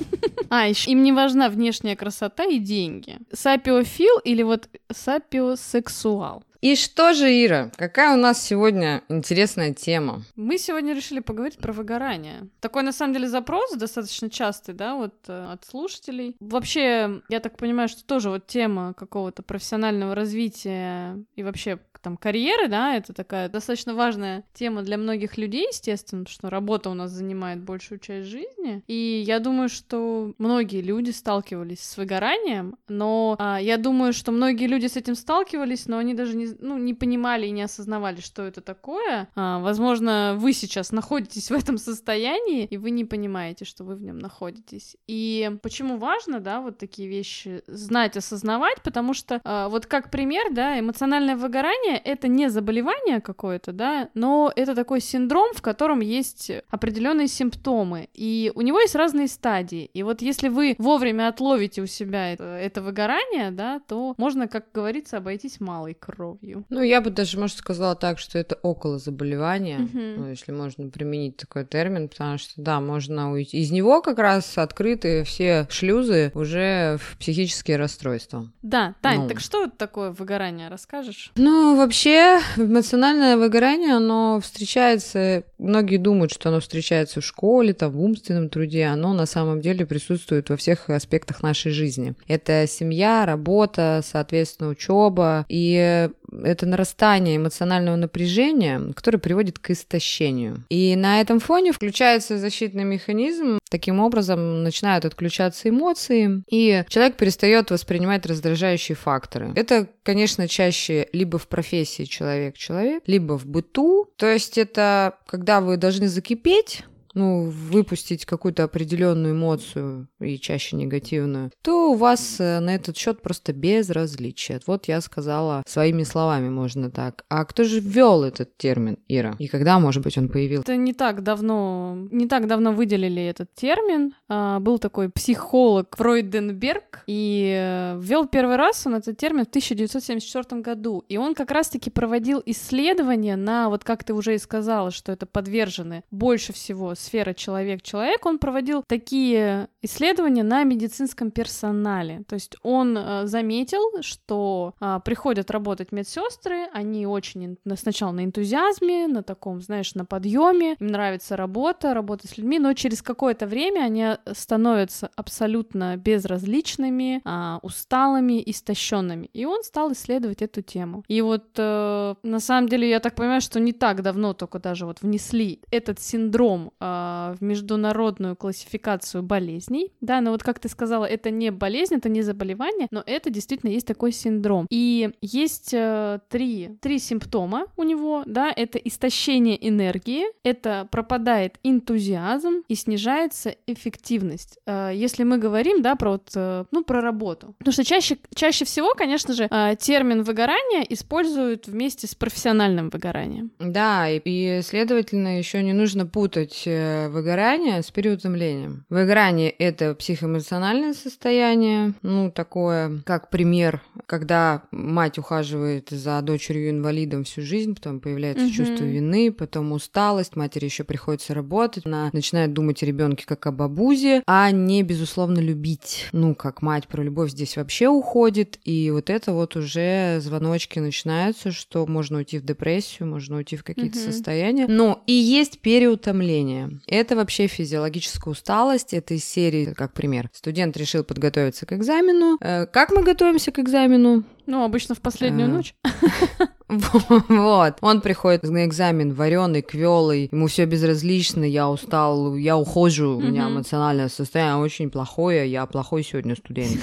А, 0.49 0.67
еще 0.67 0.91
им 0.91 1.01
не 1.01 1.11
важна 1.11 1.49
внешняя 1.49 1.95
красота 1.95 2.43
и 2.43 2.59
деньги. 2.59 3.17
Сапиофил 3.31 4.19
или 4.23 4.43
вот 4.43 4.69
сапиосексуал. 4.91 6.43
И 6.63 6.77
что 6.77 7.11
же, 7.11 7.25
Ира, 7.25 7.71
какая 7.75 8.13
у 8.13 8.17
нас 8.17 8.41
сегодня 8.41 9.03
интересная 9.09 9.73
тема? 9.73 10.23
Мы 10.37 10.57
сегодня 10.57 10.93
решили 10.93 11.19
поговорить 11.19 11.57
про 11.57 11.73
выгорание. 11.73 12.47
Такой, 12.61 12.83
на 12.83 12.93
самом 12.93 13.13
деле, 13.13 13.27
запрос 13.27 13.73
достаточно 13.73 14.29
частый, 14.29 14.73
да, 14.73 14.95
вот 14.95 15.13
э, 15.27 15.47
от 15.51 15.65
слушателей. 15.65 16.37
Вообще, 16.39 17.21
я 17.27 17.41
так 17.41 17.57
понимаю, 17.57 17.89
что 17.89 18.05
тоже 18.05 18.29
вот 18.29 18.47
тема 18.47 18.93
какого-то 18.93 19.43
профессионального 19.43 20.15
развития 20.15 21.21
и 21.35 21.43
вообще 21.43 21.79
там 22.03 22.17
карьеры, 22.17 22.67
да, 22.67 22.95
это 22.95 23.13
такая 23.13 23.49
достаточно 23.49 23.95
важная 23.95 24.43
тема 24.53 24.83
для 24.83 24.97
многих 24.97 25.37
людей, 25.37 25.67
естественно, 25.69 26.23
потому 26.23 26.33
что 26.33 26.49
работа 26.49 26.89
у 26.89 26.93
нас 26.93 27.11
занимает 27.11 27.61
большую 27.61 27.99
часть 27.99 28.27
жизни. 28.27 28.83
И 28.87 29.23
я 29.25 29.39
думаю, 29.39 29.69
что 29.69 30.33
многие 30.37 30.81
люди 30.81 31.11
сталкивались 31.11 31.79
с 31.79 31.97
выгоранием, 31.97 32.75
но 32.89 33.37
а, 33.39 33.59
я 33.59 33.77
думаю, 33.77 34.11
что 34.11 34.31
многие 34.31 34.67
люди 34.67 34.87
с 34.87 34.97
этим 34.97 35.15
сталкивались, 35.15 35.87
но 35.87 35.97
они 35.97 36.13
даже 36.13 36.35
не, 36.35 36.47
ну, 36.59 36.77
не 36.77 36.93
понимали 36.93 37.47
и 37.47 37.51
не 37.51 37.63
осознавали, 37.63 38.21
что 38.21 38.43
это 38.43 38.61
такое. 38.61 39.27
А, 39.35 39.59
возможно, 39.59 40.35
вы 40.37 40.53
сейчас 40.53 40.91
находитесь 40.91 41.49
в 41.49 41.53
этом 41.53 41.77
состоянии, 41.77 42.65
и 42.65 42.77
вы 42.77 42.91
не 42.91 43.05
понимаете, 43.05 43.65
что 43.65 43.83
вы 43.83 43.95
в 43.95 44.01
нем 44.01 44.19
находитесь. 44.19 44.95
И 45.07 45.51
почему 45.61 45.97
важно, 45.97 46.39
да, 46.39 46.61
вот 46.61 46.77
такие 46.77 47.07
вещи 47.07 47.63
знать, 47.67 48.17
осознавать, 48.17 48.81
потому 48.83 49.13
что 49.13 49.41
а, 49.43 49.69
вот 49.69 49.85
как 49.85 50.11
пример, 50.11 50.53
да, 50.53 50.79
эмоциональное 50.79 51.35
выгорание 51.35 51.97
это 51.97 52.27
не 52.27 52.49
заболевание 52.49 53.21
какое-то, 53.21 53.71
да, 53.71 54.09
но 54.13 54.51
это 54.55 54.75
такой 54.75 55.01
синдром, 55.01 55.53
в 55.53 55.61
котором 55.61 55.99
есть 55.99 56.51
определенные 56.69 57.27
симптомы, 57.27 58.09
и 58.13 58.51
у 58.55 58.61
него 58.61 58.79
есть 58.79 58.95
разные 58.95 59.27
стадии. 59.27 59.89
И 59.93 60.03
вот 60.03 60.21
если 60.21 60.49
вы 60.49 60.75
вовремя 60.77 61.27
отловите 61.27 61.81
у 61.81 61.85
себя 61.85 62.33
это, 62.33 62.43
это 62.43 62.81
выгорание, 62.81 63.51
да, 63.51 63.79
то 63.87 64.13
можно, 64.17 64.47
как 64.47 64.71
говорится, 64.73 65.17
обойтись 65.17 65.59
малой 65.59 65.93
кровью. 65.93 66.42
You. 66.43 66.63
Ну, 66.69 66.81
я 66.81 67.01
бы 67.01 67.09
даже, 67.09 67.39
может, 67.39 67.57
сказала 67.57 67.95
так, 67.95 68.19
что 68.19 68.37
это 68.37 68.55
около 68.61 68.99
заболевания, 68.99 69.79
mm-hmm. 69.79 70.15
ну, 70.17 70.29
если 70.29 70.51
можно 70.51 70.89
применить 70.89 71.37
такой 71.37 71.65
термин, 71.65 72.09
потому 72.09 72.37
что, 72.37 72.53
да, 72.57 72.79
можно 72.79 73.31
уйти. 73.31 73.57
Из 73.57 73.71
него 73.71 74.01
как 74.01 74.19
раз 74.19 74.57
открыты 74.57 75.23
все 75.23 75.67
шлюзы 75.69 76.31
уже 76.33 76.97
в 77.01 77.17
психические 77.17 77.77
расстройства. 77.77 78.51
Да, 78.61 78.95
Тань, 79.01 79.21
ну. 79.21 79.27
так 79.29 79.39
что 79.39 79.67
такое 79.67 80.11
выгорание, 80.11 80.69
расскажешь? 80.69 81.31
Ну, 81.35 81.77
вообще, 81.77 82.39
эмоциональное 82.57 83.37
выгорание, 83.37 83.95
оно 83.95 84.39
встречается, 84.41 85.43
многие 85.57 85.97
думают, 85.97 86.31
что 86.31 86.49
оно 86.49 86.59
встречается 86.59 87.21
в 87.21 87.25
школе, 87.25 87.73
там, 87.73 87.91
в 87.91 88.01
умственном 88.01 88.49
труде, 88.49 88.85
оно 88.85 89.13
на 89.13 89.25
самом 89.25 89.61
деле 89.61 89.85
присутствует 89.85 90.49
во 90.49 90.57
всех 90.57 90.89
аспектах 90.89 91.41
нашей 91.41 91.71
жизни. 91.71 92.15
Это 92.27 92.65
семья, 92.67 93.25
работа, 93.25 94.01
соответственно, 94.03 94.69
учеба, 94.69 95.45
и 95.49 96.09
это 96.43 96.65
нарастание 96.65 97.37
эмоционального 97.37 97.95
напряжения, 97.95 98.81
которое 98.95 99.17
приводит 99.19 99.59
к 99.59 99.71
истощению. 99.71 100.63
И 100.69 100.95
на 100.95 101.21
этом 101.21 101.39
фоне 101.39 101.71
включается 101.71 102.37
защитный 102.37 102.83
механизм. 102.83 103.59
Таким 103.69 103.99
образом 103.99 104.63
начинают 104.63 105.05
отключаться 105.05 105.69
эмоции, 105.69 106.43
и 106.49 106.83
человек 106.89 107.17
перестает 107.17 107.71
воспринимать 107.71 108.25
раздражающие 108.25 108.95
факторы. 108.95 109.51
Это, 109.55 109.87
конечно, 110.03 110.47
чаще 110.47 111.07
либо 111.13 111.37
в 111.37 111.47
профессии 111.47 112.03
человек-человек, 112.03 113.03
либо 113.07 113.37
в 113.37 113.45
быту. 113.45 114.09
То 114.17 114.31
есть 114.31 114.57
это 114.57 115.17
когда 115.25 115.61
вы 115.61 115.77
должны 115.77 116.07
закипеть, 116.07 116.83
ну, 117.13 117.49
выпустить 117.49 118.25
какую-то 118.25 118.63
определенную 118.63 119.33
эмоцию 119.33 120.07
и 120.19 120.39
чаще 120.39 120.75
негативную, 120.75 121.51
то 121.61 121.91
у 121.91 121.95
вас 121.95 122.39
э, 122.39 122.59
на 122.59 122.75
этот 122.75 122.97
счет 122.97 123.21
просто 123.21 123.53
безразличие. 123.53 124.59
Вот 124.67 124.87
я 124.87 125.01
сказала 125.01 125.63
своими 125.67 126.03
словами, 126.03 126.49
можно 126.49 126.89
так. 126.89 127.23
А 127.29 127.45
кто 127.45 127.63
же 127.63 127.79
ввел 127.79 128.23
этот 128.23 128.57
термин, 128.57 128.97
Ира? 129.07 129.35
И 129.39 129.47
когда, 129.47 129.79
может 129.79 130.03
быть, 130.03 130.17
он 130.17 130.29
появился? 130.29 130.63
Это 130.63 130.75
не 130.75 130.93
так 130.93 131.23
давно, 131.23 131.95
не 132.11 132.27
так 132.27 132.47
давно 132.47 132.71
выделили 132.71 133.23
этот 133.23 133.53
термин. 133.53 134.13
А, 134.27 134.59
был 134.59 134.79
такой 134.79 135.09
психолог 135.09 135.95
Фройденберг, 135.95 137.03
и 137.07 137.53
э, 137.55 137.99
ввел 137.99 138.27
первый 138.27 138.55
раз 138.55 138.85
он 138.87 138.95
этот 138.95 139.17
термин 139.17 139.45
в 139.45 139.49
1974 139.49 140.61
году. 140.61 141.03
И 141.09 141.17
он 141.17 141.35
как 141.35 141.51
раз-таки 141.51 141.89
проводил 141.89 142.41
исследования 142.45 143.35
на, 143.35 143.69
вот 143.69 143.83
как 143.83 144.03
ты 144.03 144.13
уже 144.13 144.35
и 144.35 144.39
сказала, 144.39 144.91
что 144.91 145.11
это 145.11 145.25
подвержены 145.25 146.03
больше 146.11 146.53
всего 146.53 146.95
сфера 147.03 147.33
человек-человек, 147.33 148.25
он 148.25 148.39
проводил 148.39 148.83
такие 148.87 149.67
исследования 149.81 150.43
на 150.43 150.63
медицинском 150.63 151.31
персонале. 151.31 152.23
То 152.27 152.35
есть 152.35 152.55
он 152.63 152.97
э, 152.97 153.27
заметил, 153.27 154.01
что 154.01 154.73
э, 154.79 154.99
приходят 155.03 155.51
работать 155.51 155.91
медсестры, 155.91 156.67
они 156.73 157.05
очень 157.05 157.57
сначала 157.75 158.11
на 158.11 158.23
энтузиазме, 158.23 159.07
на 159.07 159.23
таком, 159.23 159.61
знаешь, 159.61 159.93
на 159.95 160.05
подъеме, 160.05 160.75
им 160.79 160.87
нравится 160.87 161.35
работа, 161.35 161.93
работа 161.93 162.27
с 162.27 162.37
людьми, 162.37 162.59
но 162.59 162.73
через 162.73 163.01
какое-то 163.01 163.45
время 163.45 163.81
они 163.81 164.17
становятся 164.33 165.09
абсолютно 165.15 165.97
безразличными, 165.97 167.21
э, 167.23 167.59
усталыми, 167.61 168.41
истощенными. 168.45 169.29
И 169.33 169.45
он 169.45 169.63
стал 169.63 169.91
исследовать 169.91 170.41
эту 170.41 170.61
тему. 170.61 171.03
И 171.07 171.21
вот 171.21 171.45
э, 171.57 172.15
на 172.23 172.39
самом 172.39 172.69
деле 172.69 172.89
я 172.89 172.99
так 172.99 173.15
понимаю, 173.15 173.41
что 173.41 173.59
не 173.59 173.73
так 173.73 174.01
давно 174.01 174.33
только 174.33 174.59
даже 174.59 174.85
вот 174.85 175.01
внесли 175.01 175.59
этот 175.71 175.99
синдром 175.99 176.71
э, 176.79 176.85
в 176.93 177.37
международную 177.41 178.35
классификацию 178.35 179.23
болезней, 179.23 179.91
да, 180.01 180.21
но 180.21 180.31
вот 180.31 180.43
как 180.43 180.59
ты 180.59 180.69
сказала, 180.69 181.05
это 181.05 181.31
не 181.31 181.51
болезнь, 181.51 181.95
это 181.95 182.09
не 182.09 182.21
заболевание, 182.21 182.87
но 182.91 183.03
это 183.05 183.29
действительно 183.29 183.71
есть 183.71 183.87
такой 183.87 184.11
синдром. 184.11 184.67
И 184.69 185.11
есть 185.21 185.73
э, 185.73 186.19
три, 186.29 186.77
три 186.81 186.99
симптома 186.99 187.65
у 187.77 187.83
него, 187.83 188.23
да, 188.25 188.51
это 188.55 188.77
истощение 188.77 189.67
энергии, 189.67 190.25
это 190.43 190.87
пропадает 190.91 191.59
энтузиазм 191.63 192.63
и 192.67 192.75
снижается 192.75 193.55
эффективность. 193.67 194.59
Э, 194.65 194.91
если 194.93 195.23
мы 195.23 195.37
говорим, 195.37 195.81
да, 195.81 195.95
про 195.95 196.11
вот, 196.11 196.31
э, 196.35 196.65
ну, 196.71 196.83
про 196.83 197.01
работу. 197.01 197.55
Потому 197.57 197.73
что 197.73 197.83
чаще, 197.83 198.17
чаще 198.35 198.65
всего, 198.65 198.93
конечно 198.95 199.33
же, 199.33 199.49
термин 199.79 200.23
выгорание 200.23 200.85
используют 200.93 201.67
вместе 201.67 202.07
с 202.07 202.15
профессиональным 202.15 202.89
выгоранием. 202.89 203.51
Да, 203.59 204.09
и, 204.09 204.21
и 204.23 204.61
следовательно, 204.61 205.37
еще 205.37 205.63
не 205.63 205.73
нужно 205.73 206.05
путать 206.05 206.63
выгорание 207.11 207.81
с 207.81 207.91
переутомлением. 207.91 208.85
Выгорание— 208.89 209.49
это 209.51 209.95
психоэмоциональное 209.95 210.93
состояние, 210.93 211.93
ну, 212.01 212.31
такое, 212.31 213.01
как 213.05 213.29
пример, 213.29 213.81
когда 214.05 214.63
мать 214.71 215.17
ухаживает 215.17 215.89
за 215.89 216.21
дочерью-инвалидом 216.21 217.23
всю 217.23 217.41
жизнь, 217.41 217.75
потом 217.75 217.99
появляется 217.99 218.45
угу. 218.45 218.53
чувство 218.53 218.83
вины, 218.83 219.31
потом 219.31 219.71
усталость, 219.71 220.35
матери 220.35 220.65
еще 220.65 220.83
приходится 220.83 221.33
работать, 221.33 221.85
она 221.85 222.09
начинает 222.13 222.53
думать 222.53 222.81
о 222.83 222.85
ребенке 222.85 223.25
как 223.25 223.45
об 223.47 223.61
абузе, 223.61 224.23
а 224.25 224.51
не, 224.51 224.83
безусловно, 224.83 225.39
любить. 225.39 226.07
Ну, 226.11 226.35
как 226.35 226.61
мать 226.61 226.87
про 226.87 227.03
любовь 227.03 227.31
здесь 227.31 227.57
вообще 227.57 227.87
уходит, 227.87 228.59
и 228.63 228.91
вот 228.91 229.09
это 229.09 229.33
вот 229.33 229.55
уже 229.55 230.19
звоночки 230.21 230.79
начинаются, 230.79 231.51
что 231.51 231.85
можно 231.87 232.17
уйти 232.19 232.39
в 232.39 232.45
депрессию, 232.45 233.07
можно 233.07 233.37
уйти 233.37 233.55
в 233.55 233.63
какие-то 233.63 233.97
угу. 233.97 234.05
состояния. 234.05 234.67
Но 234.67 235.03
и 235.07 235.13
есть 235.13 235.59
переутомление. 235.59 236.72
Это 236.87 237.15
вообще 237.15 237.47
физиологическая 237.47 238.31
усталость. 238.31 238.93
Это 238.93 239.13
из 239.13 239.25
серии, 239.25 239.73
как 239.73 239.93
пример. 239.93 240.29
Студент 240.33 240.77
решил 240.77 241.03
подготовиться 241.03 241.65
к 241.65 241.73
экзамену. 241.73 242.37
Э, 242.41 242.65
как 242.65 242.91
мы 242.91 243.03
готовимся 243.03 243.51
к 243.51 243.59
экзамену? 243.59 244.23
Ну, 244.45 244.63
обычно 244.63 244.95
в 244.95 245.01
последнюю 245.01 245.49
а... 245.49 245.53
ночь. 245.53 245.75
Вот. 247.29 247.77
Он 247.81 248.01
приходит 248.01 248.43
на 248.43 248.65
экзамен 248.65 249.13
вареный, 249.13 249.61
квелый, 249.61 250.29
ему 250.31 250.47
все 250.47 250.65
безразлично, 250.65 251.43
я 251.43 251.69
устал, 251.69 252.35
я 252.35 252.57
ухожу, 252.57 253.17
у 253.17 253.21
меня 253.21 253.47
эмоциональное 253.47 254.09
состояние 254.09 254.63
очень 254.63 254.89
плохое, 254.89 255.49
я 255.49 255.65
плохой 255.65 256.03
сегодня 256.03 256.35
студент. 256.35 256.79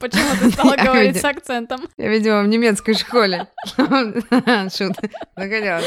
Почему 0.00 0.34
ты 0.40 0.50
стала 0.50 0.76
говорить 0.76 1.20
с 1.20 1.24
акцентом? 1.24 1.80
Я, 1.98 2.08
видимо, 2.08 2.42
в 2.42 2.48
немецкой 2.48 2.94
школе. 2.94 3.48
Шут. 3.76 4.96
Захотелось. 5.36 5.84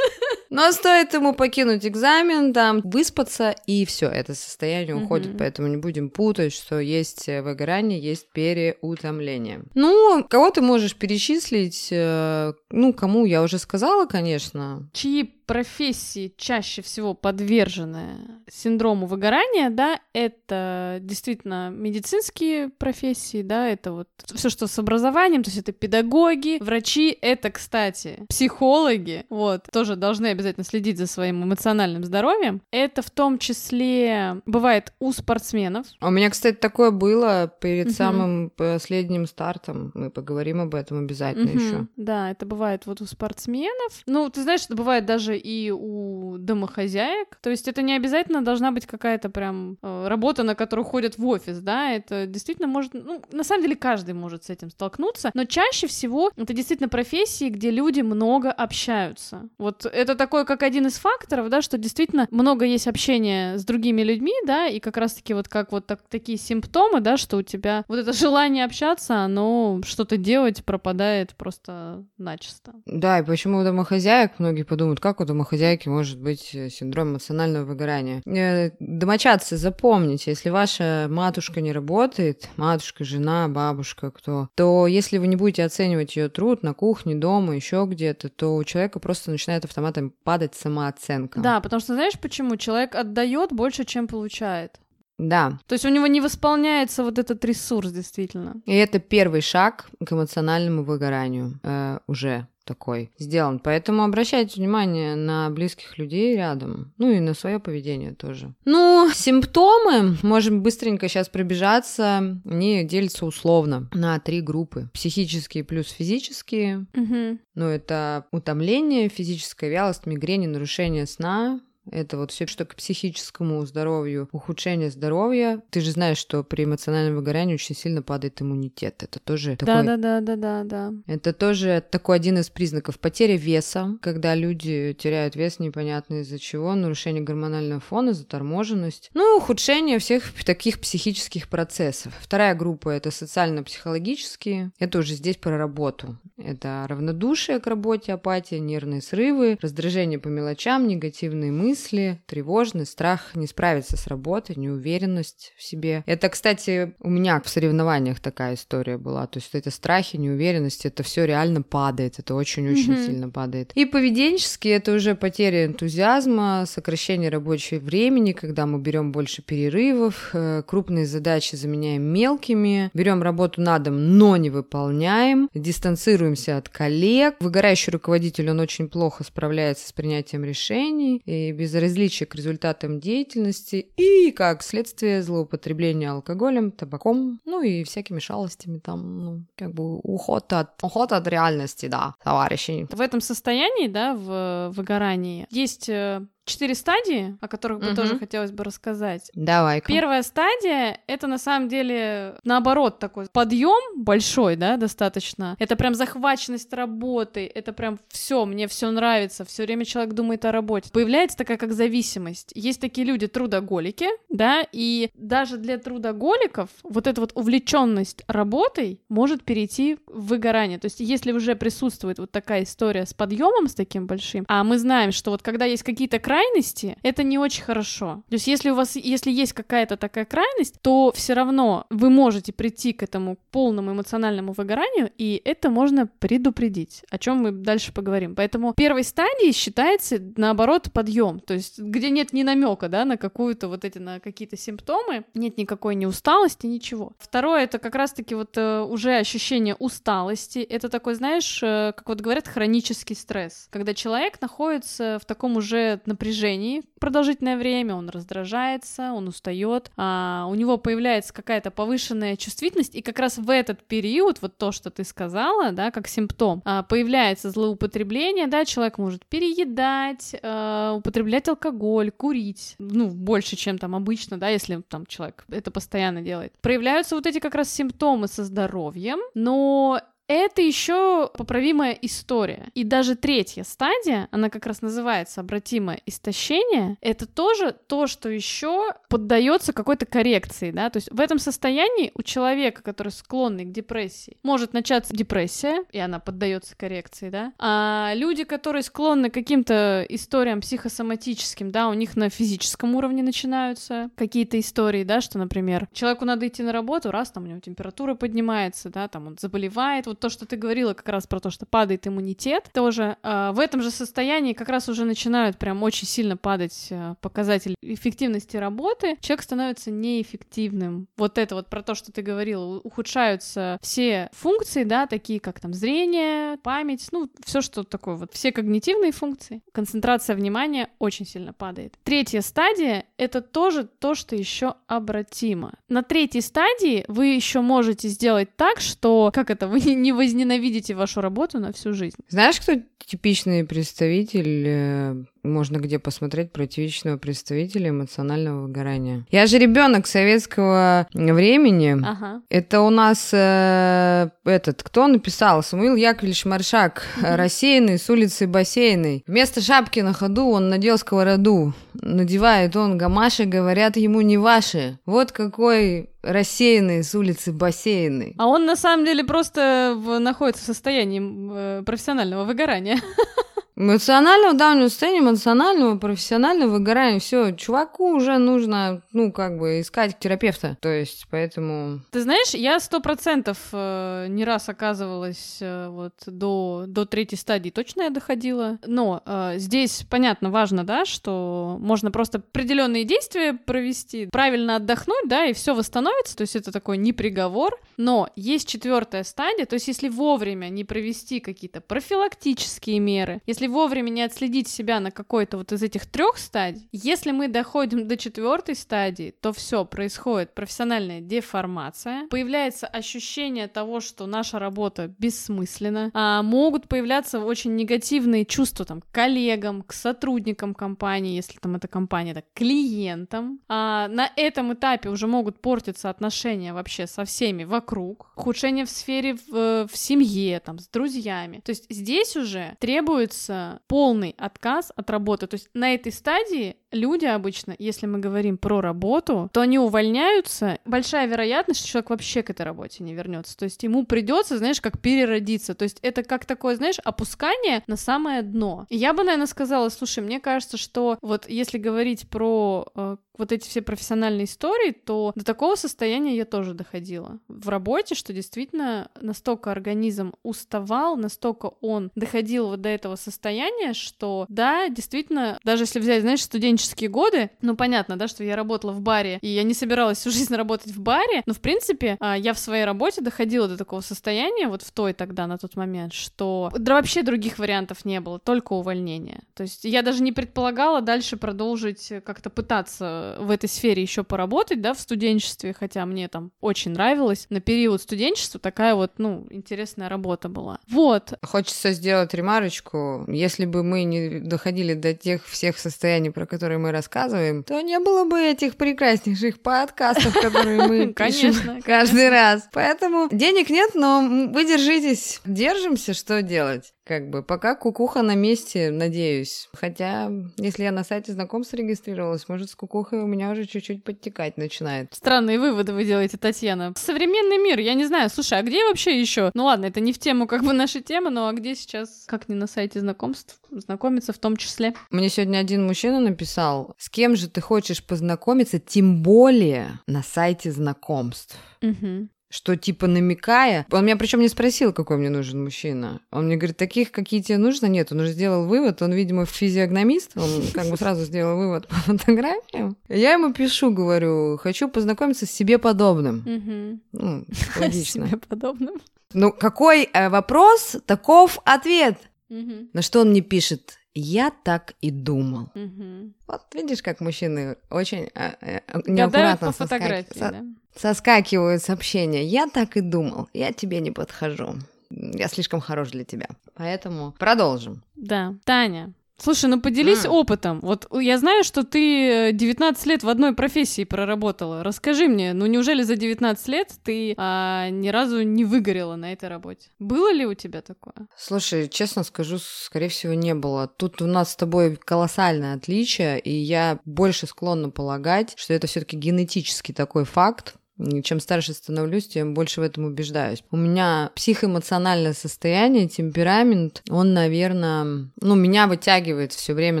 Но 0.50 0.70
стоит 0.70 1.14
ему 1.14 1.34
покинуть 1.34 1.86
экзамен, 1.86 2.52
там, 2.52 2.82
выспаться, 2.84 3.54
и 3.66 3.86
все, 3.86 4.08
это 4.08 4.34
состояние 4.34 4.94
уходит. 4.94 5.38
Поэтому 5.38 5.66
не 5.66 5.78
будем 5.78 6.10
путать, 6.10 6.52
что 6.52 6.78
есть 6.78 7.26
выгорание, 7.26 7.98
есть 7.98 8.30
переутомление. 8.32 9.62
Ну, 9.74 10.22
кого 10.28 10.50
ты 10.50 10.60
можешь 10.60 10.94
перечислить? 10.94 11.88
Э, 11.90 12.52
ну, 12.70 12.92
кому 12.92 13.24
я 13.24 13.42
уже 13.42 13.58
сказала, 13.58 14.04
конечно. 14.04 14.90
Чьи 14.92 15.24
профессии 15.46 16.32
чаще 16.36 16.82
всего 16.82 17.14
подвержены 17.14 18.42
синдрому 18.50 19.06
выгорания, 19.06 19.70
да, 19.70 20.00
это 20.12 20.98
действительно 21.00 21.70
медицинские 21.70 22.68
профессии, 22.68 23.42
да, 23.42 23.68
это 23.68 23.92
вот 23.92 24.08
все, 24.34 24.48
что 24.48 24.66
с 24.66 24.78
образованием, 24.78 25.42
то 25.42 25.48
есть 25.48 25.58
это 25.58 25.72
педагоги, 25.72 26.58
врачи, 26.60 27.16
это, 27.20 27.50
кстати, 27.50 28.24
психологи, 28.28 29.24
вот, 29.30 29.64
тоже 29.72 29.96
должны 29.96 30.28
обязательно 30.28 30.64
следить 30.64 30.98
за 30.98 31.06
своим 31.06 31.44
эмоциональным 31.44 32.04
здоровьем. 32.04 32.62
Это 32.70 33.02
в 33.02 33.10
том 33.10 33.38
числе 33.38 34.40
бывает 34.46 34.92
у 35.00 35.12
спортсменов. 35.12 35.86
У 36.00 36.10
меня, 36.10 36.30
кстати, 36.30 36.56
такое 36.56 36.90
было 36.90 37.52
перед 37.60 37.86
угу. 37.88 37.94
самым 37.94 38.50
последним 38.50 39.26
стартом. 39.26 39.92
Мы 39.94 40.10
поговорим 40.10 40.60
об 40.60 40.74
этом 40.74 41.00
обязательно 41.00 41.50
угу. 41.50 41.58
еще. 41.58 41.86
Да, 41.96 42.30
это 42.30 42.46
бывает 42.46 42.86
вот 42.86 43.00
у 43.00 43.06
спортсменов. 43.06 44.02
Ну, 44.06 44.28
ты 44.30 44.42
знаешь, 44.42 44.64
это 44.64 44.76
бывает 44.76 45.06
даже 45.06 45.31
и 45.36 45.70
у 45.70 46.36
домохозяек. 46.38 47.38
То 47.40 47.50
есть 47.50 47.68
это 47.68 47.82
не 47.82 47.94
обязательно 47.94 48.44
должна 48.44 48.70
быть 48.70 48.86
какая-то 48.86 49.30
прям 49.30 49.78
э, 49.82 50.08
работа, 50.08 50.42
на 50.42 50.54
которую 50.54 50.84
ходят 50.84 51.18
в 51.18 51.26
офис, 51.26 51.58
да, 51.58 51.90
это 51.90 52.26
действительно 52.26 52.68
может, 52.68 52.94
ну, 52.94 53.22
на 53.32 53.44
самом 53.44 53.62
деле 53.62 53.76
каждый 53.76 54.14
может 54.14 54.44
с 54.44 54.50
этим 54.50 54.70
столкнуться, 54.70 55.30
но 55.34 55.44
чаще 55.44 55.86
всего 55.86 56.30
это 56.36 56.52
действительно 56.52 56.88
профессии, 56.88 57.48
где 57.48 57.70
люди 57.70 58.00
много 58.00 58.50
общаются. 58.50 59.48
Вот 59.58 59.86
это 59.86 60.14
такой 60.14 60.44
как 60.44 60.62
один 60.62 60.86
из 60.86 60.94
факторов, 60.98 61.48
да, 61.48 61.62
что 61.62 61.78
действительно 61.78 62.26
много 62.30 62.64
есть 62.64 62.88
общения 62.88 63.58
с 63.58 63.64
другими 63.64 64.02
людьми, 64.02 64.34
да, 64.46 64.66
и 64.66 64.80
как 64.80 64.96
раз-таки 64.96 65.34
вот 65.34 65.48
как 65.48 65.72
вот 65.72 65.86
так, 65.86 66.00
такие 66.08 66.38
симптомы, 66.38 67.00
да, 67.00 67.16
что 67.16 67.38
у 67.38 67.42
тебя 67.42 67.84
вот 67.88 67.98
это 67.98 68.12
желание 68.12 68.64
общаться, 68.64 69.18
оно 69.18 69.80
что-то 69.84 70.16
делать 70.16 70.64
пропадает 70.64 71.34
просто 71.34 72.04
начисто. 72.18 72.72
Да, 72.86 73.18
и 73.18 73.22
почему 73.24 73.58
у 73.58 73.64
домохозяек 73.64 74.38
многие 74.38 74.62
подумают, 74.62 75.00
как 75.00 75.20
у 75.22 75.26
домохозяйки 75.26 75.88
может 75.88 76.20
быть 76.20 76.54
э, 76.54 76.68
синдром 76.68 77.12
эмоционального 77.12 77.64
выгорания. 77.64 78.22
Э, 78.26 78.70
домочадцы, 78.78 79.56
запомните, 79.56 80.30
если 80.30 80.50
ваша 80.50 81.06
матушка 81.08 81.60
не 81.60 81.72
работает, 81.72 82.48
матушка, 82.56 83.04
жена, 83.04 83.48
бабушка, 83.48 84.10
кто, 84.10 84.48
то 84.54 84.86
если 84.86 85.18
вы 85.18 85.26
не 85.26 85.36
будете 85.36 85.64
оценивать 85.64 86.16
ее 86.16 86.28
труд 86.28 86.62
на 86.62 86.74
кухне, 86.74 87.14
дома, 87.14 87.54
еще 87.54 87.86
где-то, 87.88 88.28
то 88.28 88.56
у 88.56 88.64
человека 88.64 88.98
просто 88.98 89.30
начинает 89.30 89.64
автоматом 89.64 90.12
падать 90.24 90.54
самооценка. 90.54 91.40
Да, 91.40 91.60
потому 91.60 91.80
что 91.80 91.94
знаешь 91.94 92.18
почему? 92.20 92.56
Человек 92.56 92.94
отдает 92.94 93.52
больше, 93.52 93.84
чем 93.84 94.06
получает. 94.06 94.81
Да. 95.22 95.58
То 95.66 95.74
есть 95.74 95.84
у 95.84 95.88
него 95.88 96.06
не 96.06 96.20
восполняется 96.20 97.04
вот 97.04 97.18
этот 97.18 97.44
ресурс, 97.44 97.90
действительно. 97.92 98.60
И 98.66 98.74
это 98.74 98.98
первый 98.98 99.40
шаг 99.40 99.88
к 100.04 100.12
эмоциональному 100.12 100.82
выгоранию 100.82 101.60
э, 101.62 101.98
уже 102.06 102.48
такой 102.64 103.10
сделан. 103.18 103.58
Поэтому 103.58 104.04
обращайте 104.04 104.60
внимание 104.60 105.14
на 105.14 105.50
близких 105.50 105.98
людей 105.98 106.36
рядом, 106.36 106.92
ну 106.96 107.10
и 107.10 107.20
на 107.20 107.34
свое 107.34 107.58
поведение 107.58 108.14
тоже. 108.14 108.54
Ну, 108.64 109.10
симптомы, 109.12 110.16
можем 110.22 110.62
быстренько 110.62 111.08
сейчас 111.08 111.28
пробежаться, 111.28 112.40
они 112.44 112.84
делятся 112.84 113.26
условно 113.26 113.88
на 113.92 114.18
три 114.20 114.40
группы. 114.40 114.88
Психические 114.92 115.64
плюс 115.64 115.88
физические. 115.90 116.86
Угу. 116.94 117.38
Ну, 117.54 117.66
это 117.66 118.26
утомление, 118.30 119.08
физическая 119.08 119.70
вялость, 119.70 120.06
мигрень, 120.06 120.48
нарушение 120.48 121.06
сна, 121.06 121.60
это 121.90 122.16
вот 122.16 122.30
все, 122.30 122.46
что 122.46 122.64
к 122.64 122.74
психическому 122.74 123.64
здоровью, 123.66 124.28
ухудшение 124.32 124.90
здоровья. 124.90 125.62
Ты 125.70 125.80
же 125.80 125.90
знаешь, 125.90 126.18
что 126.18 126.44
при 126.44 126.64
эмоциональном 126.64 127.16
выгорании 127.16 127.54
очень 127.54 127.74
сильно 127.74 128.02
падает 128.02 128.40
иммунитет. 128.40 129.02
Это 129.02 129.18
тоже 129.18 129.56
да, 129.58 129.66
такой... 129.66 129.86
Да, 129.86 129.96
да, 129.96 130.20
да, 130.20 130.36
да, 130.36 130.64
да. 130.64 130.92
Это 131.06 131.32
тоже 131.32 131.82
такой 131.90 132.16
один 132.16 132.38
из 132.38 132.50
признаков 132.50 132.98
потери 132.98 133.36
веса, 133.36 133.98
когда 134.00 134.34
люди 134.34 134.96
теряют 134.98 135.36
вес 135.36 135.58
непонятно 135.58 136.20
из-за 136.20 136.38
чего, 136.38 136.74
нарушение 136.74 137.22
гормонального 137.22 137.80
фона, 137.80 138.12
заторможенность. 138.12 139.10
Ну, 139.14 139.36
ухудшение 139.36 139.98
всех 139.98 140.32
таких 140.44 140.80
психических 140.80 141.48
процессов. 141.48 142.12
Вторая 142.20 142.54
группа— 142.54 142.88
это 142.90 143.10
социально-психологические. 143.10 144.72
Это 144.78 144.98
уже 144.98 145.14
здесь 145.14 145.36
про 145.36 145.56
работу. 145.56 146.18
Это 146.36 146.84
равнодушие 146.88 147.60
к 147.60 147.66
работе, 147.66 148.12
апатия, 148.12 148.58
нервные 148.58 149.00
срывы, 149.00 149.58
раздражение 149.60 150.18
по 150.18 150.28
мелочам, 150.28 150.86
негативные 150.88 151.52
мысли, 151.52 151.71
мысли, 151.72 152.20
тревожность, 152.26 152.92
страх 152.92 153.34
не 153.34 153.46
справиться 153.46 153.96
с 153.96 154.06
работой, 154.06 154.56
неуверенность 154.56 155.54
в 155.56 155.62
себе. 155.62 156.02
Это, 156.04 156.28
кстати, 156.28 156.92
у 157.00 157.08
меня 157.08 157.40
в 157.40 157.48
соревнованиях 157.48 158.20
такая 158.20 158.54
история 158.54 158.98
была. 158.98 159.26
То 159.26 159.38
есть 159.38 159.54
эти 159.54 159.70
страхи, 159.70 160.16
неуверенность, 160.18 160.84
это 160.84 161.02
все 161.02 161.24
реально 161.24 161.62
падает, 161.62 162.18
это 162.18 162.34
очень-очень 162.34 162.92
mm-hmm. 162.92 163.06
сильно 163.06 163.30
падает. 163.30 163.72
И 163.74 163.86
поведенчески 163.86 164.68
это 164.68 164.92
уже 164.92 165.14
потеря 165.14 165.64
энтузиазма, 165.64 166.64
сокращение 166.66 167.30
рабочего 167.30 167.78
времени, 167.78 168.32
когда 168.32 168.66
мы 168.66 168.78
берем 168.78 169.10
больше 169.10 169.40
перерывов, 169.40 170.30
э, 170.34 170.62
крупные 170.66 171.06
задачи 171.06 171.56
заменяем 171.56 172.02
мелкими, 172.02 172.90
берем 172.92 173.22
работу 173.22 173.62
на 173.62 173.78
дом, 173.78 174.18
но 174.18 174.36
не 174.36 174.50
выполняем, 174.50 175.48
дистанцируемся 175.54 176.58
от 176.58 176.68
коллег. 176.68 177.36
Выгорающий 177.40 177.92
руководитель, 177.92 178.50
он 178.50 178.60
очень 178.60 178.88
плохо 178.88 179.24
справляется 179.24 179.88
с 179.88 179.92
принятием 179.92 180.44
решений, 180.44 181.22
и 181.24 181.52
безразличие 181.62 182.26
к 182.26 182.34
результатам 182.34 182.98
деятельности 182.98 183.86
и, 183.96 184.32
как 184.32 184.62
следствие, 184.62 185.22
злоупотребления 185.22 186.10
алкоголем, 186.10 186.72
табаком, 186.72 187.40
ну 187.44 187.62
и 187.62 187.84
всякими 187.84 188.18
шалостями 188.18 188.80
там, 188.80 189.18
ну, 189.24 189.44
как 189.56 189.72
бы 189.72 189.98
уход 189.98 190.52
от, 190.52 190.82
уход 190.82 191.12
от 191.12 191.28
реальности, 191.28 191.86
да, 191.86 192.14
товарищи. 192.24 192.88
В 192.90 193.00
этом 193.00 193.20
состоянии, 193.20 193.86
да, 193.86 194.14
в 194.14 194.72
выгорании, 194.76 195.46
есть 195.50 195.88
э, 195.88 196.26
четыре 196.44 196.74
стадии, 196.74 197.36
о 197.40 197.48
которых 197.48 197.80
бы 197.80 197.88
угу. 197.88 197.96
тоже 197.96 198.18
хотелось 198.18 198.50
бы 198.50 198.64
рассказать. 198.64 199.30
Давай. 199.34 199.78
-ка. 199.78 199.86
Первая 199.86 200.22
стадия 200.22 200.98
это 201.06 201.26
на 201.26 201.38
самом 201.38 201.68
деле 201.68 202.34
наоборот 202.44 202.98
такой 202.98 203.26
подъем 203.32 204.02
большой, 204.02 204.56
да, 204.56 204.76
достаточно. 204.76 205.56
Это 205.58 205.76
прям 205.76 205.94
захваченность 205.94 206.72
работы, 206.72 207.50
это 207.54 207.72
прям 207.72 207.98
все, 208.08 208.44
мне 208.44 208.66
все 208.66 208.90
нравится, 208.90 209.44
все 209.44 209.64
время 209.64 209.84
человек 209.84 210.14
думает 210.14 210.44
о 210.44 210.52
работе. 210.52 210.90
Появляется 210.92 211.36
такая 211.36 211.56
как 211.56 211.72
зависимость. 211.72 212.52
Есть 212.54 212.80
такие 212.80 213.06
люди 213.06 213.26
трудоголики, 213.26 214.08
да, 214.28 214.66
и 214.72 215.10
даже 215.14 215.56
для 215.56 215.78
трудоголиков 215.78 216.70
вот 216.82 217.06
эта 217.06 217.20
вот 217.20 217.32
увлеченность 217.34 218.24
работой 218.26 219.00
может 219.08 219.44
перейти 219.44 219.98
в 220.06 220.32
выгорание. 220.32 220.78
То 220.78 220.86
есть 220.86 221.00
если 221.00 221.32
уже 221.32 221.54
присутствует 221.54 222.18
вот 222.18 222.32
такая 222.32 222.64
история 222.64 223.06
с 223.06 223.14
подъемом 223.14 223.68
с 223.68 223.74
таким 223.74 224.06
большим, 224.06 224.44
а 224.48 224.64
мы 224.64 224.78
знаем, 224.78 225.12
что 225.12 225.30
вот 225.30 225.42
когда 225.42 225.64
есть 225.64 225.82
какие-то 225.82 226.18
крайности, 226.32 226.96
это 227.02 227.24
не 227.24 227.36
очень 227.36 227.62
хорошо. 227.62 228.22
То 228.30 228.36
есть 228.36 228.46
если 228.46 228.70
у 228.70 228.74
вас, 228.74 228.96
если 228.96 229.30
есть 229.30 229.52
какая-то 229.52 229.98
такая 229.98 230.24
крайность, 230.24 230.80
то 230.80 231.12
все 231.14 231.34
равно 231.34 231.84
вы 231.90 232.08
можете 232.08 232.54
прийти 232.54 232.94
к 232.94 233.02
этому 233.02 233.36
полному 233.50 233.92
эмоциональному 233.92 234.54
выгоранию, 234.54 235.10
и 235.18 235.42
это 235.44 235.68
можно 235.68 236.06
предупредить, 236.06 237.04
о 237.10 237.18
чем 237.18 237.42
мы 237.42 237.50
дальше 237.52 237.92
поговорим. 237.92 238.34
Поэтому 238.34 238.72
первой 238.72 239.04
стадией 239.04 239.52
считается, 239.52 240.16
наоборот, 240.38 240.90
подъем, 240.90 241.38
то 241.38 241.52
есть 241.52 241.78
где 241.78 242.08
нет 242.08 242.32
ни 242.32 242.44
намека, 242.44 242.88
да, 242.88 243.04
на 243.04 243.18
какую-то 243.18 243.68
вот 243.68 243.84
эти, 243.84 243.98
на 243.98 244.18
какие-то 244.18 244.56
симптомы, 244.56 245.24
нет 245.34 245.58
никакой 245.58 245.96
ни 245.96 246.06
усталости, 246.06 246.66
ничего. 246.66 247.12
Второе, 247.18 247.64
это 247.64 247.78
как 247.78 247.94
раз-таки 247.94 248.34
вот 248.34 248.56
э, 248.56 248.80
уже 248.80 249.18
ощущение 249.18 249.74
усталости, 249.74 250.60
это 250.60 250.88
такой, 250.88 251.14
знаешь, 251.14 251.62
э, 251.62 251.92
как 251.94 252.08
вот 252.08 252.22
говорят, 252.22 252.48
хронический 252.48 253.14
стресс, 253.14 253.68
когда 253.70 253.92
человек 253.92 254.40
находится 254.40 255.18
в 255.20 255.26
таком 255.26 255.58
уже 255.58 256.00
напряжении 256.22 256.82
продолжительное 257.00 257.56
время, 257.56 257.96
он 257.96 258.08
раздражается, 258.08 259.12
он 259.12 259.26
устает, 259.26 259.90
а, 259.96 260.46
у 260.48 260.54
него 260.54 260.78
появляется 260.78 261.34
какая-то 261.34 261.72
повышенная 261.72 262.36
чувствительность, 262.36 262.94
и 262.94 263.02
как 263.02 263.18
раз 263.18 263.38
в 263.38 263.50
этот 263.50 263.82
период, 263.82 264.40
вот 264.40 264.56
то, 264.56 264.70
что 264.70 264.90
ты 264.90 265.02
сказала, 265.02 265.72
да, 265.72 265.90
как 265.90 266.06
симптом, 266.06 266.62
а, 266.64 266.84
появляется 266.84 267.50
злоупотребление, 267.50 268.46
да, 268.46 268.64
человек 268.64 268.98
может 268.98 269.26
переедать, 269.26 270.36
а, 270.44 270.94
употреблять 270.94 271.48
алкоголь, 271.48 272.12
курить, 272.12 272.76
ну, 272.78 273.08
больше, 273.08 273.56
чем 273.56 273.78
там 273.78 273.96
обычно, 273.96 274.38
да, 274.38 274.48
если 274.48 274.80
там 274.88 275.06
человек 275.06 275.44
это 275.48 275.72
постоянно 275.72 276.22
делает. 276.22 276.52
Проявляются 276.60 277.16
вот 277.16 277.26
эти 277.26 277.40
как 277.40 277.56
раз 277.56 277.68
симптомы 277.68 278.28
со 278.28 278.44
здоровьем, 278.44 279.18
но 279.34 280.00
это 280.28 280.62
еще 280.62 281.30
поправимая 281.36 281.92
история. 281.92 282.70
И 282.74 282.84
даже 282.84 283.16
третья 283.16 283.64
стадия, 283.64 284.28
она 284.30 284.50
как 284.50 284.66
раз 284.66 284.82
называется 284.82 285.40
обратимое 285.40 286.00
истощение, 286.06 286.96
это 287.00 287.26
тоже 287.26 287.76
то, 287.86 288.06
что 288.06 288.28
еще 288.28 288.92
поддается 289.08 289.72
какой-то 289.72 290.06
коррекции, 290.06 290.70
да, 290.70 290.90
то 290.90 290.98
есть 290.98 291.10
в 291.10 291.20
этом 291.20 291.38
состоянии 291.38 292.12
у 292.14 292.22
человека, 292.22 292.82
который 292.82 293.12
склонный 293.12 293.64
к 293.64 293.72
депрессии, 293.72 294.36
может 294.42 294.72
начаться 294.72 295.14
депрессия, 295.14 295.84
и 295.92 295.98
она 295.98 296.18
поддается 296.18 296.76
коррекции, 296.76 297.30
да, 297.30 297.52
а 297.58 298.12
люди, 298.14 298.44
которые 298.44 298.82
склонны 298.82 299.30
к 299.30 299.34
каким-то 299.34 300.06
историям 300.08 300.60
психосоматическим, 300.60 301.70
да, 301.70 301.88
у 301.88 301.94
них 301.94 302.16
на 302.16 302.30
физическом 302.30 302.94
уровне 302.94 303.22
начинаются 303.22 304.10
какие-то 304.16 304.58
истории, 304.58 305.04
да, 305.04 305.20
что, 305.20 305.38
например, 305.38 305.88
человеку 305.92 306.24
надо 306.24 306.48
идти 306.48 306.62
на 306.62 306.72
работу, 306.72 307.10
раз 307.10 307.30
там 307.30 307.44
у 307.44 307.46
него 307.46 307.60
температура 307.60 308.14
поднимается, 308.14 308.88
да, 308.88 309.08
там 309.08 309.26
он 309.26 309.36
заболевает, 309.38 310.06
вот 310.12 310.20
то, 310.20 310.28
что 310.28 310.46
ты 310.46 310.56
говорила 310.56 310.94
как 310.94 311.08
раз 311.08 311.26
про 311.26 311.40
то, 311.40 311.50
что 311.50 311.66
падает 311.66 312.06
иммунитет, 312.06 312.70
тоже 312.72 313.16
э, 313.22 313.50
в 313.52 313.58
этом 313.58 313.82
же 313.82 313.90
состоянии 313.90 314.52
как 314.52 314.68
раз 314.68 314.88
уже 314.88 315.04
начинают 315.04 315.58
прям 315.58 315.82
очень 315.82 316.06
сильно 316.06 316.36
падать 316.36 316.88
э, 316.90 317.14
показатели 317.20 317.74
эффективности 317.82 318.56
работы, 318.56 319.16
человек 319.20 319.42
становится 319.42 319.90
неэффективным. 319.90 321.08
Вот 321.16 321.38
это 321.38 321.54
вот 321.54 321.68
про 321.68 321.82
то, 321.82 321.94
что 321.94 322.12
ты 322.12 322.22
говорила, 322.22 322.78
ухудшаются 322.78 323.78
все 323.82 324.28
функции, 324.32 324.84
да, 324.84 325.06
такие 325.06 325.40
как 325.40 325.60
там 325.60 325.72
зрение, 325.72 326.58
память, 326.58 327.08
ну, 327.10 327.30
все, 327.44 327.60
что 327.60 327.82
такое, 327.84 328.16
вот 328.16 328.32
все 328.32 328.52
когнитивные 328.52 329.12
функции. 329.12 329.62
Концентрация 329.72 330.36
внимания 330.36 330.90
очень 330.98 331.26
сильно 331.26 331.52
падает. 331.52 331.94
Третья 332.04 332.40
стадия— 332.42 333.06
это 333.16 333.40
тоже 333.40 333.84
то, 333.84 334.14
что 334.14 334.36
еще 334.36 334.74
обратимо. 334.86 335.74
На 335.88 336.02
третьей 336.02 336.42
стадии 336.42 337.04
вы 337.08 337.28
еще 337.28 337.60
можете 337.60 338.08
сделать 338.08 338.54
так, 338.56 338.80
что, 338.80 339.30
как 339.32 339.50
это, 339.50 339.66
вы 339.72 339.80
не 339.80 340.01
возненавидите 340.10 340.94
вашу 340.94 341.20
работу 341.20 341.60
на 341.60 341.72
всю 341.72 341.92
жизнь. 341.92 342.16
Знаешь, 342.28 342.58
кто 342.58 342.72
типичный 343.06 343.64
представитель, 343.64 344.64
э, 344.66 345.24
можно 345.42 345.78
где 345.78 345.98
посмотреть, 345.98 346.52
про 346.52 346.66
типичного 346.66 347.16
представителя 347.16 347.90
эмоционального 347.90 348.62
выгорания? 348.62 349.26
Я 349.30 349.46
же 349.46 349.58
ребенок 349.58 350.06
советского 350.06 351.08
времени. 351.12 351.96
Ага. 352.04 352.42
Это 352.48 352.80
у 352.80 352.90
нас 352.90 353.30
э, 353.32 354.30
этот, 354.44 354.82
кто 354.82 355.06
написал? 355.08 355.62
Самуил 355.62 355.96
Яковлевич 355.96 356.44
Маршак, 356.44 357.02
угу. 357.16 357.26
рассеянный 357.30 357.98
с 357.98 358.08
улицы 358.08 358.46
Бассейной. 358.46 359.24
Вместо 359.26 359.60
шапки 359.60 360.00
на 360.00 360.12
ходу 360.12 360.48
он 360.48 360.68
надел 360.68 360.98
сковороду. 360.98 361.72
Надевает 361.94 362.76
он 362.76 362.96
гамаши, 362.96 363.44
говорят 363.44 363.96
ему 363.96 364.20
не 364.20 364.38
ваши. 364.38 364.98
Вот 365.06 365.32
какой 365.32 366.10
рассеянный 366.22 367.02
с 367.02 367.14
улицы 367.14 367.52
бассейны. 367.52 368.34
А 368.38 368.46
он 368.46 368.64
на 368.64 368.76
самом 368.76 369.04
деле 369.04 369.24
просто 369.24 369.94
в, 369.96 370.18
находится 370.18 370.62
в 370.62 370.66
состоянии 370.66 371.20
э, 371.20 371.82
профессионального 371.82 372.44
выгорания. 372.44 373.00
Эмоционального 373.74 374.88
состояния, 374.88 375.20
эмоционального, 375.20 375.98
профессионального 375.98 376.72
выгорания, 376.72 377.18
все, 377.18 377.52
чуваку 377.52 378.14
уже 378.14 378.38
нужно, 378.38 379.02
ну, 379.12 379.32
как 379.32 379.58
бы, 379.58 379.80
искать 379.80 380.18
терапевта. 380.18 380.76
То 380.80 380.88
есть, 380.88 381.26
поэтому... 381.30 382.00
Ты 382.10 382.20
знаешь, 382.20 382.54
я 382.54 382.78
сто 382.80 383.00
процентов 383.00 383.58
э, 383.72 384.26
не 384.28 384.44
раз 384.44 384.68
оказывалась 384.68 385.58
э, 385.60 385.88
вот 385.88 386.12
до, 386.26 386.84
до 386.86 387.06
третьей 387.06 387.38
стадии, 387.38 387.70
точно 387.70 388.02
я 388.02 388.10
доходила. 388.10 388.78
Но 388.86 389.22
э, 389.24 389.54
здесь, 389.56 390.04
понятно, 390.08 390.50
важно, 390.50 390.84
да, 390.84 391.04
что 391.04 391.76
можно 391.80 392.10
просто 392.10 392.38
определенные 392.38 393.04
действия 393.04 393.54
провести, 393.54 394.26
правильно 394.26 394.76
отдохнуть, 394.76 395.28
да, 395.28 395.46
и 395.46 395.54
все 395.54 395.74
восстановится, 395.74 396.36
то 396.36 396.42
есть 396.42 396.56
это 396.56 396.72
такой 396.72 396.98
не 396.98 397.12
приговор. 397.12 397.80
Но 397.96 398.28
есть 398.36 398.68
четвертая 398.68 399.24
стадия, 399.24 399.66
то 399.66 399.74
есть 399.74 399.88
если 399.88 400.08
вовремя 400.08 400.68
не 400.68 400.84
провести 400.84 401.40
какие-то 401.40 401.80
профилактические 401.80 402.98
меры, 402.98 403.40
если 403.46 403.66
вовремя 403.72 404.10
не 404.10 404.22
отследить 404.22 404.68
себя 404.68 405.00
на 405.00 405.10
какой-то 405.10 405.56
вот 405.56 405.72
из 405.72 405.82
этих 405.82 406.06
трех 406.06 406.38
стадий, 406.38 406.88
если 406.92 407.32
мы 407.32 407.48
доходим 407.48 408.06
до 408.06 408.16
четвертой 408.16 408.74
стадии, 408.74 409.34
то 409.40 409.52
все 409.52 409.84
происходит 409.84 410.54
профессиональная 410.54 411.20
деформация, 411.20 412.26
появляется 412.28 412.86
ощущение 412.86 413.68
того, 413.68 414.00
что 414.00 414.26
наша 414.26 414.58
работа 414.58 415.12
бессмысленна, 415.18 416.10
а 416.14 416.42
могут 416.42 416.88
появляться 416.88 417.40
очень 417.40 417.74
негативные 417.74 418.44
чувства 418.44 418.84
там 418.84 419.00
к 419.00 419.10
коллегам, 419.10 419.82
к 419.82 419.92
сотрудникам 419.92 420.74
компании, 420.74 421.34
если 421.36 421.58
там 421.58 421.76
эта 421.76 421.88
компания, 421.88 422.34
так, 422.34 422.44
клиентам. 422.54 423.60
А 423.68 424.08
на 424.08 424.30
этом 424.36 424.74
этапе 424.74 425.08
уже 425.08 425.26
могут 425.26 425.60
портиться 425.60 426.10
отношения 426.10 426.72
вообще 426.72 427.06
со 427.06 427.24
всеми 427.24 427.64
вокруг, 427.64 428.32
ухудшение 428.36 428.84
в 428.84 428.90
сфере 428.90 429.34
в, 429.34 429.88
в 429.88 429.96
семье, 429.96 430.60
там, 430.60 430.78
с 430.78 430.88
друзьями. 430.88 431.62
То 431.64 431.70
есть 431.70 431.86
здесь 431.88 432.36
уже 432.36 432.76
требуется 432.78 433.51
полный 433.86 434.34
отказ 434.38 434.92
от 434.94 435.10
работы. 435.10 435.46
То 435.46 435.54
есть 435.54 435.68
на 435.74 435.94
этой 435.94 436.12
стадии 436.12 436.76
люди 436.92 437.26
обычно, 437.26 437.74
если 437.78 438.06
мы 438.06 438.18
говорим 438.18 438.58
про 438.58 438.80
работу, 438.80 439.50
то 439.52 439.60
они 439.60 439.78
увольняются. 439.78 440.78
Большая 440.84 441.26
вероятность, 441.26 441.80
что 441.80 441.88
человек 441.88 442.10
вообще 442.10 442.42
к 442.42 442.50
этой 442.50 442.62
работе 442.62 443.02
не 443.02 443.14
вернется. 443.14 443.56
То 443.56 443.64
есть 443.64 443.82
ему 443.82 444.04
придется, 444.04 444.58
знаешь, 444.58 444.80
как 444.80 445.00
переродиться. 445.00 445.74
То 445.74 445.84
есть 445.84 445.98
это 446.02 446.22
как 446.22 446.44
такое, 446.44 446.76
знаешь, 446.76 446.98
опускание 447.04 447.82
на 447.86 447.96
самое 447.96 448.42
дно. 448.42 448.86
Я 448.90 449.12
бы, 449.12 449.24
наверное, 449.24 449.46
сказала, 449.46 449.88
слушай, 449.88 450.22
мне 450.22 450.40
кажется, 450.40 450.76
что 450.76 451.18
вот 451.22 451.48
если 451.48 451.78
говорить 451.78 452.28
про 452.28 452.86
э, 452.94 453.16
вот 453.38 453.52
эти 453.52 453.68
все 453.68 453.82
профессиональные 453.82 454.44
истории, 454.44 454.92
то 454.92 455.32
до 455.34 455.44
такого 455.44 455.74
состояния 455.74 456.36
я 456.36 456.44
тоже 456.44 456.74
доходила 456.74 457.38
в 457.48 457.68
работе, 457.68 458.14
что 458.14 458.32
действительно 458.32 459.10
настолько 459.20 459.70
организм 459.70 460.34
уставал, 460.42 461.16
настолько 461.16 461.72
он 461.80 462.10
доходил 462.14 462.68
вот 462.68 462.80
до 462.80 462.88
этого 462.88 463.16
состояния, 463.16 463.94
что 463.94 464.46
да, 464.48 464.88
действительно, 464.88 465.58
даже 465.64 465.84
если 465.84 466.00
взять, 466.00 466.22
знаешь, 466.22 466.40
студенческие 466.82 467.08
годы, 467.08 467.50
ну 467.60 467.76
понятно, 467.76 468.16
да, 468.16 468.28
что 468.28 468.44
я 468.44 468.56
работала 468.56 468.92
в 468.92 469.00
баре, 469.00 469.38
и 469.40 469.48
я 469.48 469.62
не 469.62 469.74
собиралась 469.74 470.18
всю 470.18 470.30
жизнь 470.32 470.54
работать 470.54 470.92
в 470.92 471.00
баре, 471.00 471.42
но 471.46 471.54
в 471.54 471.60
принципе 471.60 472.16
а, 472.20 472.36
я 472.36 472.52
в 472.52 472.58
своей 472.58 472.84
работе 472.84 473.20
доходила 473.20 473.68
до 473.68 473.76
такого 473.76 474.00
состояния, 474.00 474.68
вот 474.68 474.82
в 474.82 474.90
той 474.90 475.12
тогда, 475.12 475.46
на 475.46 475.58
тот 475.58 475.76
момент, 475.76 476.12
что 476.12 476.70
да 476.76 476.94
вообще 476.94 477.22
других 477.22 477.58
вариантов 477.58 478.04
не 478.04 478.20
было, 478.20 478.38
только 478.38 478.72
увольнение. 478.72 479.42
То 479.54 479.62
есть 479.62 479.84
я 479.84 480.02
даже 480.02 480.22
не 480.22 480.32
предполагала 480.32 481.00
дальше 481.00 481.36
продолжить 481.36 482.12
как-то 482.24 482.50
пытаться 482.50 483.36
в 483.40 483.50
этой 483.50 483.68
сфере 483.68 484.02
еще 484.02 484.24
поработать, 484.24 484.80
да, 484.80 484.94
в 484.94 485.00
студенчестве, 485.00 485.74
хотя 485.78 486.04
мне 486.06 486.28
там 486.28 486.52
очень 486.60 486.92
нравилось. 486.92 487.46
На 487.50 487.60
период 487.60 488.02
студенчества 488.02 488.60
такая 488.60 488.94
вот, 488.94 489.12
ну, 489.18 489.46
интересная 489.50 490.08
работа 490.08 490.48
была. 490.48 490.78
Вот. 490.88 491.34
Хочется 491.42 491.92
сделать 491.92 492.34
ремарочку. 492.34 493.24
Если 493.28 493.64
бы 493.64 493.82
мы 493.82 494.04
не 494.04 494.40
доходили 494.40 494.94
до 494.94 495.14
тех 495.14 495.46
всех 495.46 495.78
состояний, 495.78 496.30
про 496.30 496.46
которые 496.46 496.71
мы 496.78 496.92
рассказываем, 496.92 497.62
то 497.64 497.80
не 497.80 497.98
было 497.98 498.24
бы 498.24 498.40
этих 498.40 498.76
прекраснейших 498.76 499.60
подкастов, 499.60 500.34
которые 500.40 500.86
мы 500.88 501.12
Конечно. 501.16 501.80
каждый 501.82 502.28
раз. 502.28 502.68
Поэтому 502.72 503.28
денег 503.30 503.70
нет, 503.70 503.90
но 503.94 504.26
вы 504.52 504.64
держитесь. 504.64 505.40
Держимся, 505.44 506.14
что 506.14 506.42
делать? 506.42 506.92
Как 507.04 507.30
бы 507.30 507.42
пока 507.42 507.74
кукуха 507.74 508.22
на 508.22 508.36
месте, 508.36 508.90
надеюсь. 508.90 509.68
Хотя, 509.72 510.30
если 510.56 510.84
я 510.84 510.92
на 510.92 511.02
сайте 511.02 511.32
знакомств 511.32 511.74
регистрировалась, 511.74 512.48
может, 512.48 512.70
с 512.70 512.76
кукухой 512.76 513.20
у 513.22 513.26
меня 513.26 513.50
уже 513.50 513.64
чуть-чуть 513.64 514.04
подтекать 514.04 514.56
начинает. 514.56 515.12
Странные 515.12 515.58
выводы 515.58 515.92
вы 515.92 516.04
делаете, 516.04 516.36
Татьяна. 516.36 516.92
Современный 516.96 517.58
мир, 517.58 517.80
я 517.80 517.94
не 517.94 518.06
знаю. 518.06 518.30
Слушай, 518.30 518.60
а 518.60 518.62
где 518.62 518.84
вообще 518.84 519.20
еще? 519.20 519.50
Ну 519.54 519.64
ладно, 519.64 519.86
это 519.86 520.00
не 520.00 520.12
в 520.12 520.18
тему 520.18 520.46
как 520.46 520.62
бы 520.62 520.72
нашей 520.72 521.02
темы, 521.02 521.30
но 521.30 521.48
а 521.48 521.52
где 521.52 521.74
сейчас, 521.74 522.24
как 522.26 522.48
не 522.48 522.54
на 522.54 522.68
сайте 522.68 523.00
знакомств, 523.00 523.58
знакомиться 523.70 524.32
в 524.32 524.38
том 524.38 524.56
числе? 524.56 524.94
Мне 525.10 525.28
сегодня 525.28 525.58
один 525.58 525.84
мужчина 525.86 526.20
написал, 526.20 526.94
с 526.98 527.10
кем 527.10 527.34
же 527.34 527.48
ты 527.48 527.60
хочешь 527.60 528.04
познакомиться, 528.04 528.78
тем 528.78 529.22
более 529.22 530.00
на 530.06 530.22
сайте 530.22 530.70
знакомств. 530.70 531.56
Угу 531.82 532.28
что 532.52 532.76
типа 532.76 533.06
намекая, 533.06 533.86
он 533.90 534.04
меня 534.04 534.16
причем 534.16 534.40
не 534.40 534.48
спросил, 534.48 534.92
какой 534.92 535.16
мне 535.16 535.30
нужен 535.30 535.64
мужчина. 535.64 536.20
Он 536.30 536.46
мне 536.46 536.56
говорит, 536.56 536.76
таких, 536.76 537.10
какие 537.10 537.40
тебе 537.40 537.56
нужно, 537.56 537.86
нет. 537.86 538.12
Он 538.12 538.20
уже 538.20 538.32
сделал 538.32 538.66
вывод, 538.66 539.00
он, 539.00 539.12
видимо, 539.12 539.46
физиогномист, 539.46 540.32
он 540.36 540.62
как 540.74 540.88
бы 540.88 540.98
сразу 540.98 541.24
сделал 541.24 541.56
вывод 541.56 541.88
по 541.88 541.94
фотографиям. 541.94 542.98
Я 543.08 543.32
ему 543.32 543.54
пишу, 543.54 543.90
говорю, 543.90 544.58
хочу 544.58 544.88
познакомиться 544.88 545.46
с 545.46 545.50
себе 545.50 545.78
подобным. 545.78 547.00
Ну, 547.12 547.46
логично. 547.80 548.26
Себе 548.28 548.36
подобным. 548.36 548.96
Ну, 549.32 549.50
какой 549.50 550.10
э, 550.12 550.28
вопрос, 550.28 550.96
таков 551.06 551.58
ответ. 551.64 552.18
На 552.50 553.00
что 553.00 553.22
он 553.22 553.30
мне 553.30 553.40
пишет? 553.40 553.98
Я 554.14 554.52
так 554.62 554.94
и 555.00 555.10
думал. 555.10 555.70
Угу. 555.74 556.32
Вот 556.46 556.62
видишь, 556.74 557.02
как 557.02 557.20
мужчины 557.20 557.76
очень 557.90 558.28
э, 558.34 558.52
э, 558.60 558.80
неаккуратно 559.06 559.68
по 559.68 559.72
фотографии, 559.72 560.38
соска... 560.38 560.50
да? 560.50 560.64
соскакивают 560.94 561.82
сообщения. 561.82 562.44
Я 562.44 562.66
так 562.66 562.96
и 562.96 563.00
думал. 563.00 563.48
Я 563.52 563.72
тебе 563.72 564.00
не 564.00 564.10
подхожу. 564.10 564.74
Я 565.10 565.48
слишком 565.48 565.80
хорош 565.80 566.10
для 566.10 566.24
тебя. 566.24 566.48
Поэтому 566.74 567.32
продолжим. 567.32 568.02
Да. 568.16 568.54
Таня, 568.64 569.12
Слушай, 569.42 569.70
ну 569.70 569.80
поделись 569.80 570.24
mm. 570.24 570.28
опытом. 570.28 570.80
Вот 570.82 571.08
я 571.20 571.36
знаю, 571.36 571.64
что 571.64 571.82
ты 571.82 572.52
19 572.52 573.06
лет 573.06 573.24
в 573.24 573.28
одной 573.28 573.56
профессии 573.56 574.04
проработала. 574.04 574.84
Расскажи 574.84 575.26
мне, 575.26 575.52
ну 575.52 575.66
неужели 575.66 576.04
за 576.04 576.14
19 576.14 576.68
лет 576.68 576.92
ты 577.02 577.34
а, 577.36 577.88
ни 577.90 578.08
разу 578.10 578.42
не 578.42 578.64
выгорела 578.64 579.16
на 579.16 579.32
этой 579.32 579.48
работе? 579.48 579.90
Было 579.98 580.32
ли 580.32 580.46
у 580.46 580.54
тебя 580.54 580.80
такое? 580.80 581.26
Слушай, 581.36 581.88
честно 581.88 582.22
скажу, 582.22 582.58
скорее 582.60 583.08
всего, 583.08 583.34
не 583.34 583.56
было. 583.56 583.88
Тут 583.88 584.22
у 584.22 584.26
нас 584.26 584.52
с 584.52 584.56
тобой 584.56 584.94
колоссальное 584.94 585.74
отличие, 585.74 586.38
и 586.38 586.52
я 586.52 587.00
больше 587.04 587.48
склонна 587.48 587.90
полагать, 587.90 588.54
что 588.56 588.74
это 588.74 588.86
все-таки 588.86 589.16
генетический 589.16 589.92
такой 589.92 590.24
факт, 590.24 590.76
чем 591.22 591.40
старше 591.40 591.72
становлюсь, 591.72 592.28
тем 592.28 592.54
больше 592.54 592.80
в 592.80 592.84
этом 592.84 593.04
убеждаюсь. 593.04 593.62
У 593.70 593.76
меня 593.76 594.30
психоэмоциональное 594.34 595.32
состояние, 595.32 596.08
темперамент, 596.08 597.02
он, 597.10 597.34
наверное, 597.34 598.30
ну, 598.40 598.54
меня 598.54 598.86
вытягивает 598.86 599.52
все 599.52 599.74
время 599.74 600.00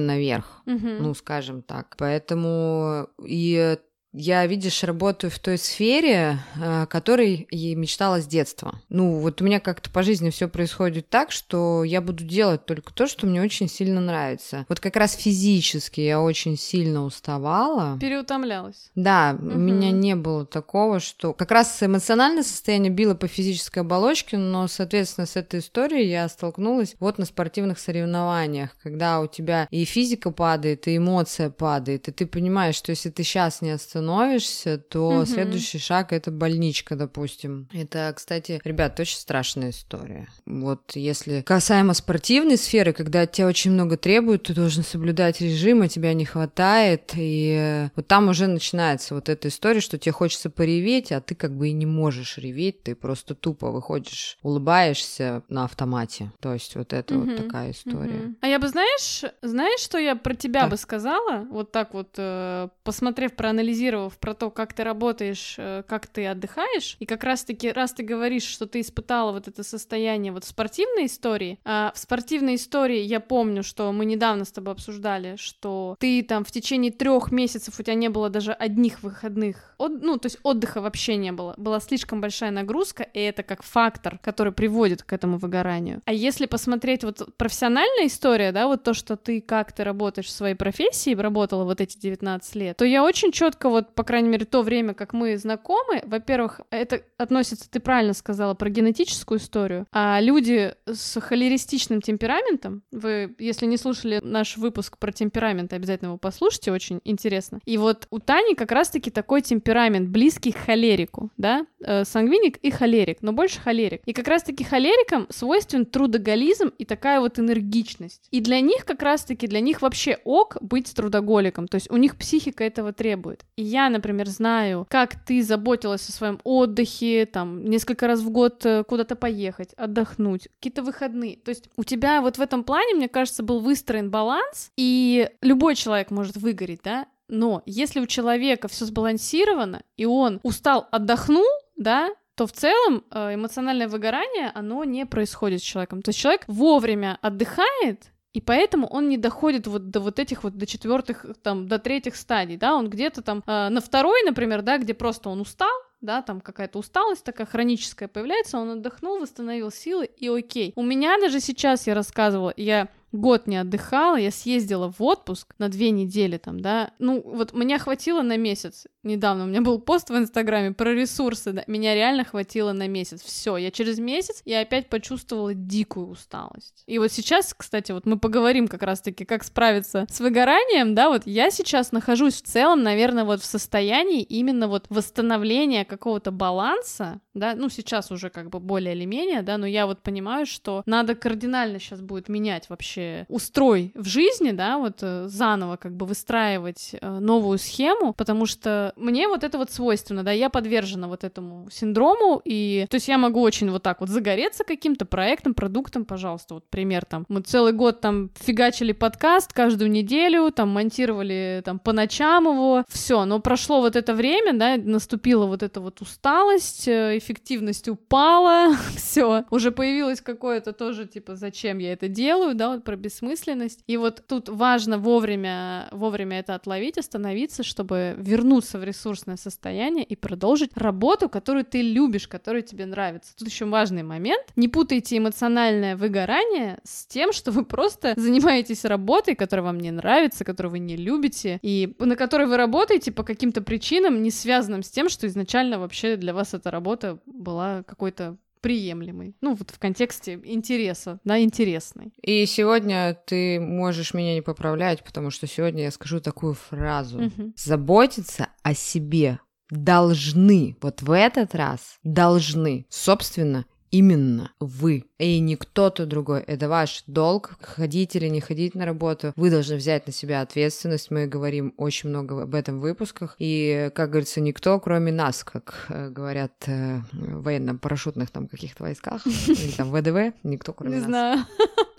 наверх, 0.00 0.62
угу. 0.66 0.88
ну, 1.00 1.14
скажем 1.14 1.62
так. 1.62 1.94
Поэтому 1.98 3.08
и 3.24 3.76
я, 4.12 4.46
видишь, 4.46 4.84
работаю 4.84 5.30
в 5.30 5.38
той 5.38 5.56
сфере, 5.56 6.38
о 6.60 6.86
которой 6.86 7.46
я 7.50 7.74
мечтала 7.76 8.20
с 8.20 8.26
детства. 8.26 8.78
Ну, 8.90 9.18
вот 9.18 9.40
у 9.40 9.44
меня 9.44 9.58
как-то 9.58 9.90
по 9.90 10.02
жизни 10.02 10.30
все 10.30 10.48
происходит 10.48 11.08
так, 11.08 11.32
что 11.32 11.82
я 11.82 12.00
буду 12.02 12.24
делать 12.24 12.66
только 12.66 12.92
то, 12.92 13.06
что 13.06 13.26
мне 13.26 13.40
очень 13.40 13.68
сильно 13.68 14.00
нравится. 14.00 14.66
Вот 14.68 14.80
как 14.80 14.96
раз 14.96 15.14
физически 15.14 16.00
я 16.02 16.20
очень 16.20 16.58
сильно 16.58 17.04
уставала. 17.04 17.98
Переутомлялась. 17.98 18.90
Да, 18.94 19.36
угу. 19.38 19.52
у 19.52 19.58
меня 19.58 19.90
не 19.90 20.14
было 20.14 20.44
такого, 20.44 21.00
что... 21.00 21.32
Как 21.32 21.50
раз 21.50 21.82
эмоциональное 21.82 22.42
состояние 22.42 22.92
било 22.92 23.14
по 23.14 23.28
физической 23.28 23.78
оболочке, 23.78 24.36
но, 24.36 24.68
соответственно, 24.68 25.26
с 25.26 25.36
этой 25.36 25.60
историей 25.60 26.10
я 26.10 26.28
столкнулась 26.28 26.96
вот 27.00 27.16
на 27.16 27.24
спортивных 27.24 27.78
соревнованиях, 27.78 28.76
когда 28.82 29.20
у 29.20 29.26
тебя 29.26 29.66
и 29.70 29.84
физика 29.84 30.30
падает, 30.30 30.86
и 30.86 30.98
эмоция 30.98 31.48
падает, 31.48 32.08
и 32.08 32.12
ты 32.12 32.26
понимаешь, 32.26 32.74
что 32.74 32.90
если 32.90 33.08
ты 33.08 33.22
сейчас 33.22 33.62
не 33.62 33.70
остановишься, 33.70 34.01
становишься, 34.02 34.78
то 34.78 35.08
угу. 35.08 35.26
следующий 35.26 35.78
шаг 35.78 36.12
это 36.12 36.30
больничка, 36.30 36.96
допустим. 36.96 37.68
Это, 37.72 38.12
кстати, 38.14 38.60
ребят, 38.64 38.98
очень 38.98 39.16
страшная 39.16 39.70
история. 39.70 40.28
Вот 40.46 40.92
если 40.94 41.42
касаемо 41.42 41.94
спортивной 41.94 42.56
сферы, 42.56 42.92
когда 42.92 43.22
от 43.22 43.32
тебя 43.32 43.46
очень 43.46 43.70
много 43.70 43.96
требуют, 43.96 44.44
ты 44.44 44.54
должен 44.54 44.82
соблюдать 44.82 45.40
режим, 45.40 45.82
а 45.82 45.88
тебя 45.88 46.12
не 46.14 46.24
хватает, 46.24 47.12
и 47.16 47.88
вот 47.94 48.06
там 48.06 48.28
уже 48.28 48.46
начинается 48.46 49.14
вот 49.14 49.28
эта 49.28 49.48
история, 49.48 49.80
что 49.80 49.98
тебе 49.98 50.12
хочется 50.12 50.50
пореветь, 50.50 51.12
а 51.12 51.20
ты 51.20 51.34
как 51.34 51.56
бы 51.56 51.68
и 51.68 51.72
не 51.72 51.86
можешь 51.86 52.38
реветь, 52.38 52.82
ты 52.82 52.94
просто 52.94 53.34
тупо 53.34 53.70
выходишь, 53.70 54.38
улыбаешься 54.42 55.42
на 55.48 55.64
автомате. 55.64 56.32
То 56.40 56.52
есть 56.52 56.74
вот 56.74 56.92
это 56.92 57.16
угу. 57.16 57.30
вот 57.30 57.36
такая 57.36 57.70
история. 57.70 58.26
Угу. 58.26 58.34
А 58.40 58.46
я 58.48 58.58
бы, 58.58 58.68
знаешь, 58.68 59.24
знаешь, 59.42 59.80
что 59.80 59.98
я 59.98 60.16
про 60.16 60.34
тебя 60.34 60.62
так. 60.62 60.70
бы 60.70 60.76
сказала? 60.76 61.46
Вот 61.50 61.72
так 61.72 61.94
вот, 61.94 62.14
э, 62.16 62.68
посмотрев, 62.82 63.34
проанализировав 63.34 63.91
проанализировав 63.92 64.18
про 64.18 64.34
то, 64.34 64.50
как 64.50 64.72
ты 64.72 64.84
работаешь, 64.84 65.56
э, 65.58 65.82
как 65.86 66.06
ты 66.06 66.26
отдыхаешь, 66.26 66.96
и 67.00 67.06
как 67.06 67.24
раз-таки, 67.24 67.70
раз 67.70 67.92
ты 67.92 68.02
говоришь, 68.02 68.44
что 68.44 68.66
ты 68.66 68.80
испытала 68.80 69.32
вот 69.32 69.48
это 69.48 69.62
состояние 69.62 70.32
вот 70.32 70.44
в 70.44 70.48
спортивной 70.48 71.06
истории, 71.06 71.58
а 71.64 71.92
в 71.94 71.98
спортивной 71.98 72.56
истории 72.56 73.00
я 73.00 73.20
помню, 73.20 73.62
что 73.62 73.92
мы 73.92 74.04
недавно 74.04 74.44
с 74.44 74.52
тобой 74.52 74.72
обсуждали, 74.72 75.36
что 75.36 75.96
ты 76.00 76.22
там 76.22 76.44
в 76.44 76.50
течение 76.50 76.90
трех 76.90 77.32
месяцев 77.32 77.78
у 77.78 77.82
тебя 77.82 77.94
не 77.94 78.08
было 78.08 78.30
даже 78.30 78.52
одних 78.52 79.02
выходных, 79.02 79.74
от, 79.78 80.02
ну, 80.02 80.18
то 80.18 80.26
есть 80.26 80.38
отдыха 80.42 80.80
вообще 80.80 81.16
не 81.16 81.32
было, 81.32 81.54
была 81.56 81.80
слишком 81.80 82.20
большая 82.20 82.50
нагрузка, 82.50 83.02
и 83.02 83.20
это 83.20 83.42
как 83.42 83.62
фактор, 83.62 84.18
который 84.18 84.52
приводит 84.52 85.02
к 85.02 85.12
этому 85.12 85.38
выгоранию. 85.38 86.00
А 86.04 86.12
если 86.12 86.46
посмотреть 86.46 87.04
вот 87.04 87.36
профессиональная 87.36 88.06
история, 88.06 88.52
да, 88.52 88.66
вот 88.66 88.82
то, 88.82 88.94
что 88.94 89.16
ты 89.16 89.40
как 89.40 89.72
ты 89.72 89.84
работаешь 89.84 90.26
в 90.26 90.30
своей 90.30 90.54
профессии, 90.54 91.14
работала 91.14 91.64
вот 91.64 91.80
эти 91.80 91.98
19 91.98 92.54
лет, 92.56 92.76
то 92.76 92.84
я 92.84 93.04
очень 93.04 93.32
четко 93.32 93.68
вот, 93.68 93.81
по 93.82 94.04
крайней 94.04 94.28
мере, 94.28 94.44
то 94.44 94.62
время, 94.62 94.94
как 94.94 95.12
мы 95.12 95.36
знакомы, 95.36 96.02
во-первых, 96.04 96.60
это 96.70 97.02
относится, 97.18 97.70
ты 97.70 97.80
правильно 97.80 98.14
сказала, 98.14 98.54
про 98.54 98.70
генетическую 98.70 99.38
историю, 99.38 99.86
а 99.92 100.20
люди 100.20 100.74
с 100.86 101.20
холеристичным 101.20 102.00
темпераментом, 102.00 102.82
вы, 102.90 103.34
если 103.38 103.66
не 103.66 103.76
слушали 103.76 104.20
наш 104.22 104.56
выпуск 104.56 104.98
про 104.98 105.12
темперамент, 105.12 105.72
обязательно 105.72 106.08
его 106.08 106.18
послушайте, 106.18 106.72
очень 106.72 107.00
интересно. 107.04 107.60
И 107.64 107.78
вот 107.78 108.06
у 108.10 108.18
Тани 108.18 108.54
как 108.54 108.72
раз-таки 108.72 109.10
такой 109.10 109.42
темперамент, 109.42 110.08
близкий 110.08 110.52
к 110.52 110.56
холерику, 110.58 111.30
да, 111.36 111.66
э, 111.80 112.04
сангвиник 112.04 112.58
и 112.58 112.70
холерик, 112.70 113.18
но 113.22 113.32
больше 113.32 113.60
холерик. 113.60 114.02
И 114.06 114.12
как 114.12 114.28
раз-таки 114.28 114.64
холерикам 114.64 115.26
свойствен 115.30 115.86
трудоголизм 115.86 116.72
и 116.78 116.84
такая 116.84 117.20
вот 117.20 117.38
энергичность. 117.38 118.28
И 118.30 118.40
для 118.40 118.60
них 118.60 118.84
как 118.84 119.02
раз-таки, 119.02 119.46
для 119.46 119.60
них 119.60 119.82
вообще 119.82 120.18
ок 120.24 120.56
быть 120.60 120.92
трудоголиком, 120.94 121.68
то 121.68 121.76
есть 121.76 121.90
у 121.90 121.96
них 121.96 122.16
психика 122.16 122.64
этого 122.64 122.92
требует. 122.92 123.44
И 123.56 123.62
я, 123.72 123.88
например, 123.88 124.28
знаю, 124.28 124.86
как 124.90 125.16
ты 125.24 125.42
заботилась 125.42 126.08
о 126.08 126.12
своем 126.12 126.40
отдыхе, 126.44 127.26
там, 127.26 127.64
несколько 127.64 128.06
раз 128.06 128.20
в 128.20 128.30
год 128.30 128.64
э, 128.66 128.84
куда-то 128.84 129.16
поехать, 129.16 129.72
отдохнуть, 129.74 130.48
какие-то 130.58 130.82
выходные. 130.82 131.36
То 131.36 131.48
есть 131.48 131.68
у 131.76 131.84
тебя 131.84 132.20
вот 132.20 132.38
в 132.38 132.40
этом 132.40 132.64
плане, 132.64 132.94
мне 132.94 133.08
кажется, 133.08 133.42
был 133.42 133.60
выстроен 133.60 134.10
баланс, 134.10 134.70
и 134.76 135.30
любой 135.40 135.74
человек 135.74 136.10
может 136.10 136.36
выгореть, 136.36 136.80
да, 136.84 137.06
но 137.28 137.62
если 137.64 138.00
у 138.00 138.06
человека 138.06 138.68
все 138.68 138.84
сбалансировано, 138.84 139.82
и 139.96 140.04
он 140.04 140.38
устал, 140.42 140.86
отдохнул, 140.90 141.46
да, 141.76 142.10
то 142.34 142.46
в 142.46 142.52
целом 142.52 143.04
э, 143.10 143.34
эмоциональное 143.34 143.88
выгорание, 143.88 144.50
оно 144.54 144.84
не 144.84 145.06
происходит 145.06 145.60
с 145.60 145.64
человеком. 145.64 146.02
То 146.02 146.10
есть 146.10 146.18
человек 146.18 146.44
вовремя 146.46 147.18
отдыхает, 147.22 148.11
и 148.32 148.40
поэтому 148.40 148.86
он 148.86 149.08
не 149.08 149.18
доходит 149.18 149.66
вот 149.66 149.90
до 149.90 150.00
вот 150.00 150.18
этих 150.18 150.42
вот 150.44 150.56
до 150.56 150.66
четвертых, 150.66 151.26
там, 151.42 151.68
до 151.68 151.78
третьих 151.78 152.16
стадий, 152.16 152.56
да, 152.56 152.74
он 152.74 152.88
где-то 152.88 153.22
там 153.22 153.42
э, 153.46 153.68
на 153.68 153.80
второй, 153.80 154.22
например, 154.24 154.62
да, 154.62 154.78
где 154.78 154.94
просто 154.94 155.28
он 155.28 155.40
устал, 155.40 155.68
да, 156.00 156.22
там 156.22 156.40
какая-то 156.40 156.78
усталость 156.78 157.24
такая 157.24 157.46
хроническая 157.46 158.08
появляется, 158.08 158.58
он 158.58 158.70
отдохнул, 158.70 159.20
восстановил 159.20 159.70
силы, 159.70 160.06
и 160.06 160.28
окей. 160.28 160.72
У 160.76 160.82
меня 160.82 161.18
даже 161.20 161.40
сейчас, 161.40 161.86
я 161.86 161.94
рассказывала, 161.94 162.54
я 162.56 162.88
год 163.12 163.46
не 163.46 163.56
отдыхала, 163.56 164.16
я 164.16 164.30
съездила 164.30 164.90
в 164.90 165.02
отпуск 165.02 165.54
на 165.58 165.68
две 165.68 165.90
недели 165.90 166.38
там, 166.38 166.60
да, 166.60 166.90
ну 166.98 167.22
вот 167.24 167.52
меня 167.52 167.78
хватило 167.78 168.22
на 168.22 168.36
месяц. 168.36 168.86
Недавно 169.02 169.44
у 169.44 169.46
меня 169.48 169.62
был 169.62 169.80
пост 169.80 170.10
в 170.10 170.16
Инстаграме 170.16 170.72
про 170.72 170.94
ресурсы, 170.94 171.52
да, 171.52 171.64
меня 171.66 171.94
реально 171.94 172.24
хватило 172.24 172.72
на 172.72 172.88
месяц. 172.88 173.22
Все, 173.22 173.56
я 173.56 173.70
через 173.70 173.98
месяц 173.98 174.42
я 174.44 174.60
опять 174.60 174.88
почувствовала 174.88 175.54
дикую 175.54 176.08
усталость. 176.08 176.84
И 176.86 176.98
вот 176.98 177.10
сейчас, 177.10 177.52
кстати, 177.52 177.92
вот 177.92 178.06
мы 178.06 178.18
поговорим 178.18 178.68
как 178.68 178.82
раз-таки, 178.82 179.24
как 179.24 179.44
справиться 179.44 180.06
с 180.08 180.20
выгоранием, 180.20 180.94
да, 180.94 181.08
вот 181.10 181.22
я 181.26 181.50
сейчас 181.50 181.92
нахожусь 181.92 182.34
в 182.34 182.42
целом, 182.42 182.82
наверное, 182.82 183.24
вот 183.24 183.42
в 183.42 183.44
состоянии 183.44 184.22
именно 184.22 184.68
вот 184.68 184.86
восстановления 184.88 185.84
какого-то 185.84 186.30
баланса, 186.30 187.20
да, 187.34 187.54
ну 187.56 187.68
сейчас 187.68 188.10
уже 188.10 188.30
как 188.30 188.50
бы 188.50 188.60
более 188.60 188.94
или 188.94 189.04
менее, 189.04 189.42
да, 189.42 189.58
но 189.58 189.66
я 189.66 189.86
вот 189.86 190.02
понимаю, 190.02 190.46
что 190.46 190.82
надо 190.86 191.14
кардинально 191.14 191.80
сейчас 191.80 192.00
будет 192.00 192.28
менять 192.28 192.70
вообще 192.70 193.01
вообще 193.02 193.26
устрой 193.28 193.92
в 193.94 194.06
жизни, 194.06 194.52
да, 194.52 194.78
вот 194.78 194.98
э, 195.02 195.26
заново 195.28 195.76
как 195.76 195.92
бы 195.92 196.06
выстраивать 196.06 196.94
э, 197.00 197.18
новую 197.18 197.58
схему, 197.58 198.12
потому 198.12 198.46
что 198.46 198.92
мне 198.96 199.28
вот 199.28 199.44
это 199.44 199.58
вот 199.58 199.70
свойственно, 199.70 200.22
да, 200.22 200.32
я 200.32 200.50
подвержена 200.50 201.08
вот 201.08 201.24
этому 201.24 201.68
синдрому, 201.70 202.40
и 202.44 202.86
то 202.90 202.96
есть 202.96 203.08
я 203.08 203.18
могу 203.18 203.40
очень 203.40 203.70
вот 203.70 203.82
так 203.82 204.00
вот 204.00 204.08
загореться 204.08 204.64
каким-то 204.64 205.04
проектом, 205.04 205.54
продуктом, 205.54 206.04
пожалуйста, 206.04 206.54
вот 206.54 206.64
пример 206.68 207.04
там, 207.04 207.24
мы 207.28 207.40
целый 207.40 207.72
год 207.72 208.00
там 208.00 208.30
фигачили 208.34 208.92
подкаст 208.92 209.52
каждую 209.52 209.90
неделю, 209.90 210.50
там 210.50 210.70
монтировали 210.70 211.62
там 211.64 211.78
по 211.78 211.92
ночам 211.92 212.44
его, 212.44 212.84
все, 212.88 213.24
но 213.24 213.40
прошло 213.40 213.80
вот 213.80 213.96
это 213.96 214.14
время, 214.14 214.52
да, 214.54 214.76
наступила 214.76 215.46
вот 215.46 215.62
эта 215.62 215.80
вот 215.80 216.00
усталость, 216.00 216.88
э, 216.88 217.18
эффективность 217.18 217.88
упала, 217.88 218.76
все, 218.96 219.44
уже 219.50 219.70
появилось 219.70 220.20
какое-то 220.20 220.72
тоже 220.72 221.06
типа, 221.06 221.36
зачем 221.36 221.78
я 221.78 221.92
это 221.92 222.08
делаю, 222.08 222.54
да, 222.54 222.70
вот 222.70 222.84
про 222.92 222.96
бессмысленность. 222.96 223.82
И 223.86 223.96
вот 223.96 224.22
тут 224.28 224.50
важно 224.50 224.98
вовремя, 224.98 225.88
вовремя 225.92 226.40
это 226.40 226.54
отловить, 226.54 226.98
остановиться, 226.98 227.62
чтобы 227.62 228.14
вернуться 228.18 228.78
в 228.78 228.84
ресурсное 228.84 229.36
состояние 229.36 230.04
и 230.04 230.14
продолжить 230.14 230.76
работу, 230.76 231.30
которую 231.30 231.64
ты 231.64 231.80
любишь, 231.80 232.28
которая 232.28 232.60
тебе 232.60 232.84
нравится. 232.84 233.34
Тут 233.34 233.48
еще 233.48 233.64
важный 233.64 234.02
момент. 234.02 234.44
Не 234.56 234.68
путайте 234.68 235.16
эмоциональное 235.16 235.96
выгорание 235.96 236.80
с 236.84 237.06
тем, 237.06 237.32
что 237.32 237.50
вы 237.50 237.64
просто 237.64 238.12
занимаетесь 238.16 238.84
работой, 238.84 239.36
которая 239.36 239.64
вам 239.64 239.80
не 239.80 239.90
нравится, 239.90 240.44
которую 240.44 240.72
вы 240.72 240.78
не 240.78 240.96
любите, 240.96 241.60
и 241.62 241.94
на 241.98 242.14
которой 242.14 242.46
вы 242.46 242.58
работаете 242.58 243.10
по 243.10 243.22
каким-то 243.22 243.62
причинам, 243.62 244.22
не 244.22 244.30
связанным 244.30 244.82
с 244.82 244.90
тем, 244.90 245.08
что 245.08 245.26
изначально 245.26 245.78
вообще 245.78 246.16
для 246.16 246.34
вас 246.34 246.52
эта 246.52 246.70
работа 246.70 247.20
была 247.24 247.84
какой-то 247.84 248.36
приемлемый. 248.62 249.36
Ну, 249.42 249.54
вот 249.54 249.70
в 249.70 249.78
контексте 249.78 250.40
интереса, 250.44 251.20
да, 251.24 251.38
интересный. 251.38 252.14
И 252.22 252.46
сегодня 252.46 253.18
ты 253.26 253.60
можешь 253.60 254.14
меня 254.14 254.34
не 254.34 254.40
поправлять, 254.40 255.04
потому 255.04 255.30
что 255.30 255.46
сегодня 255.46 255.82
я 255.82 255.90
скажу 255.90 256.20
такую 256.20 256.54
фразу. 256.54 257.24
Угу. 257.24 257.52
Заботиться 257.56 258.48
о 258.62 258.72
себе 258.72 259.40
должны, 259.70 260.76
вот 260.80 261.02
в 261.02 261.10
этот 261.10 261.54
раз 261.54 261.98
должны, 262.04 262.86
собственно, 262.88 263.66
именно 263.92 264.50
вы, 264.58 265.04
и 265.18 265.38
не 265.38 265.54
кто-то 265.54 266.06
другой. 266.06 266.40
Это 266.40 266.68
ваш 266.68 267.04
долг, 267.06 267.56
ходить 267.60 268.16
или 268.16 268.26
не 268.26 268.40
ходить 268.40 268.74
на 268.74 268.84
работу. 268.84 269.32
Вы 269.36 269.50
должны 269.50 269.76
взять 269.76 270.06
на 270.06 270.12
себя 270.12 270.40
ответственность. 270.40 271.10
Мы 271.10 271.26
говорим 271.26 271.74
очень 271.76 272.08
много 272.08 272.42
об 272.42 272.54
этом 272.54 272.80
в 272.80 272.82
выпусках. 272.82 273.36
И, 273.38 273.90
как 273.94 274.10
говорится, 274.10 274.40
никто, 274.40 274.80
кроме 274.80 275.12
нас, 275.12 275.44
как 275.44 275.86
э, 275.90 276.08
говорят 276.08 276.52
э, 276.66 277.00
в 277.12 277.42
военно-парашютных 277.42 278.30
там 278.30 278.48
каких-то 278.48 278.82
войсках, 278.82 279.24
или 279.46 279.70
там 279.76 279.92
ВДВ, 279.92 280.34
никто, 280.42 280.72
кроме 280.72 280.96
нас. 280.96 281.00
Не 281.02 281.06
знаю. 281.06 281.46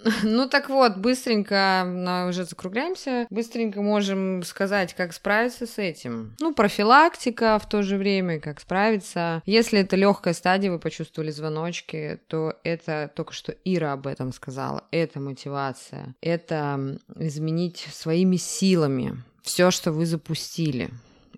Ну 0.23 0.47
так 0.47 0.69
вот, 0.69 0.97
быстренько, 0.97 1.83
на, 1.85 2.27
уже 2.27 2.45
закругляемся, 2.45 3.27
быстренько 3.29 3.81
можем 3.81 4.43
сказать, 4.43 4.93
как 4.93 5.13
справиться 5.13 5.65
с 5.65 5.77
этим. 5.77 6.35
Ну, 6.39 6.53
профилактика 6.53 7.59
в 7.59 7.67
то 7.67 7.83
же 7.83 7.97
время, 7.97 8.39
как 8.39 8.59
справиться. 8.59 9.41
Если 9.45 9.79
это 9.79 9.95
легкая 9.95 10.33
стадия, 10.33 10.71
вы 10.71 10.79
почувствовали 10.79 11.31
звоночки, 11.31 12.19
то 12.27 12.55
это 12.63 13.11
только 13.15 13.33
что 13.33 13.53
Ира 13.63 13.93
об 13.93 14.07
этом 14.07 14.33
сказала. 14.33 14.83
Это 14.91 15.19
мотивация. 15.19 16.15
Это 16.21 16.99
изменить 17.17 17.87
своими 17.91 18.37
силами 18.37 19.23
все, 19.41 19.71
что 19.71 19.91
вы 19.91 20.05
запустили. 20.05 20.89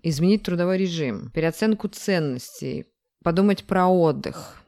Изменить 0.02 0.44
трудовой 0.44 0.78
режим, 0.78 1.30
переоценку 1.30 1.88
ценностей, 1.88 2.86
подумать 3.24 3.64
про 3.64 3.88
отдых 3.88 4.62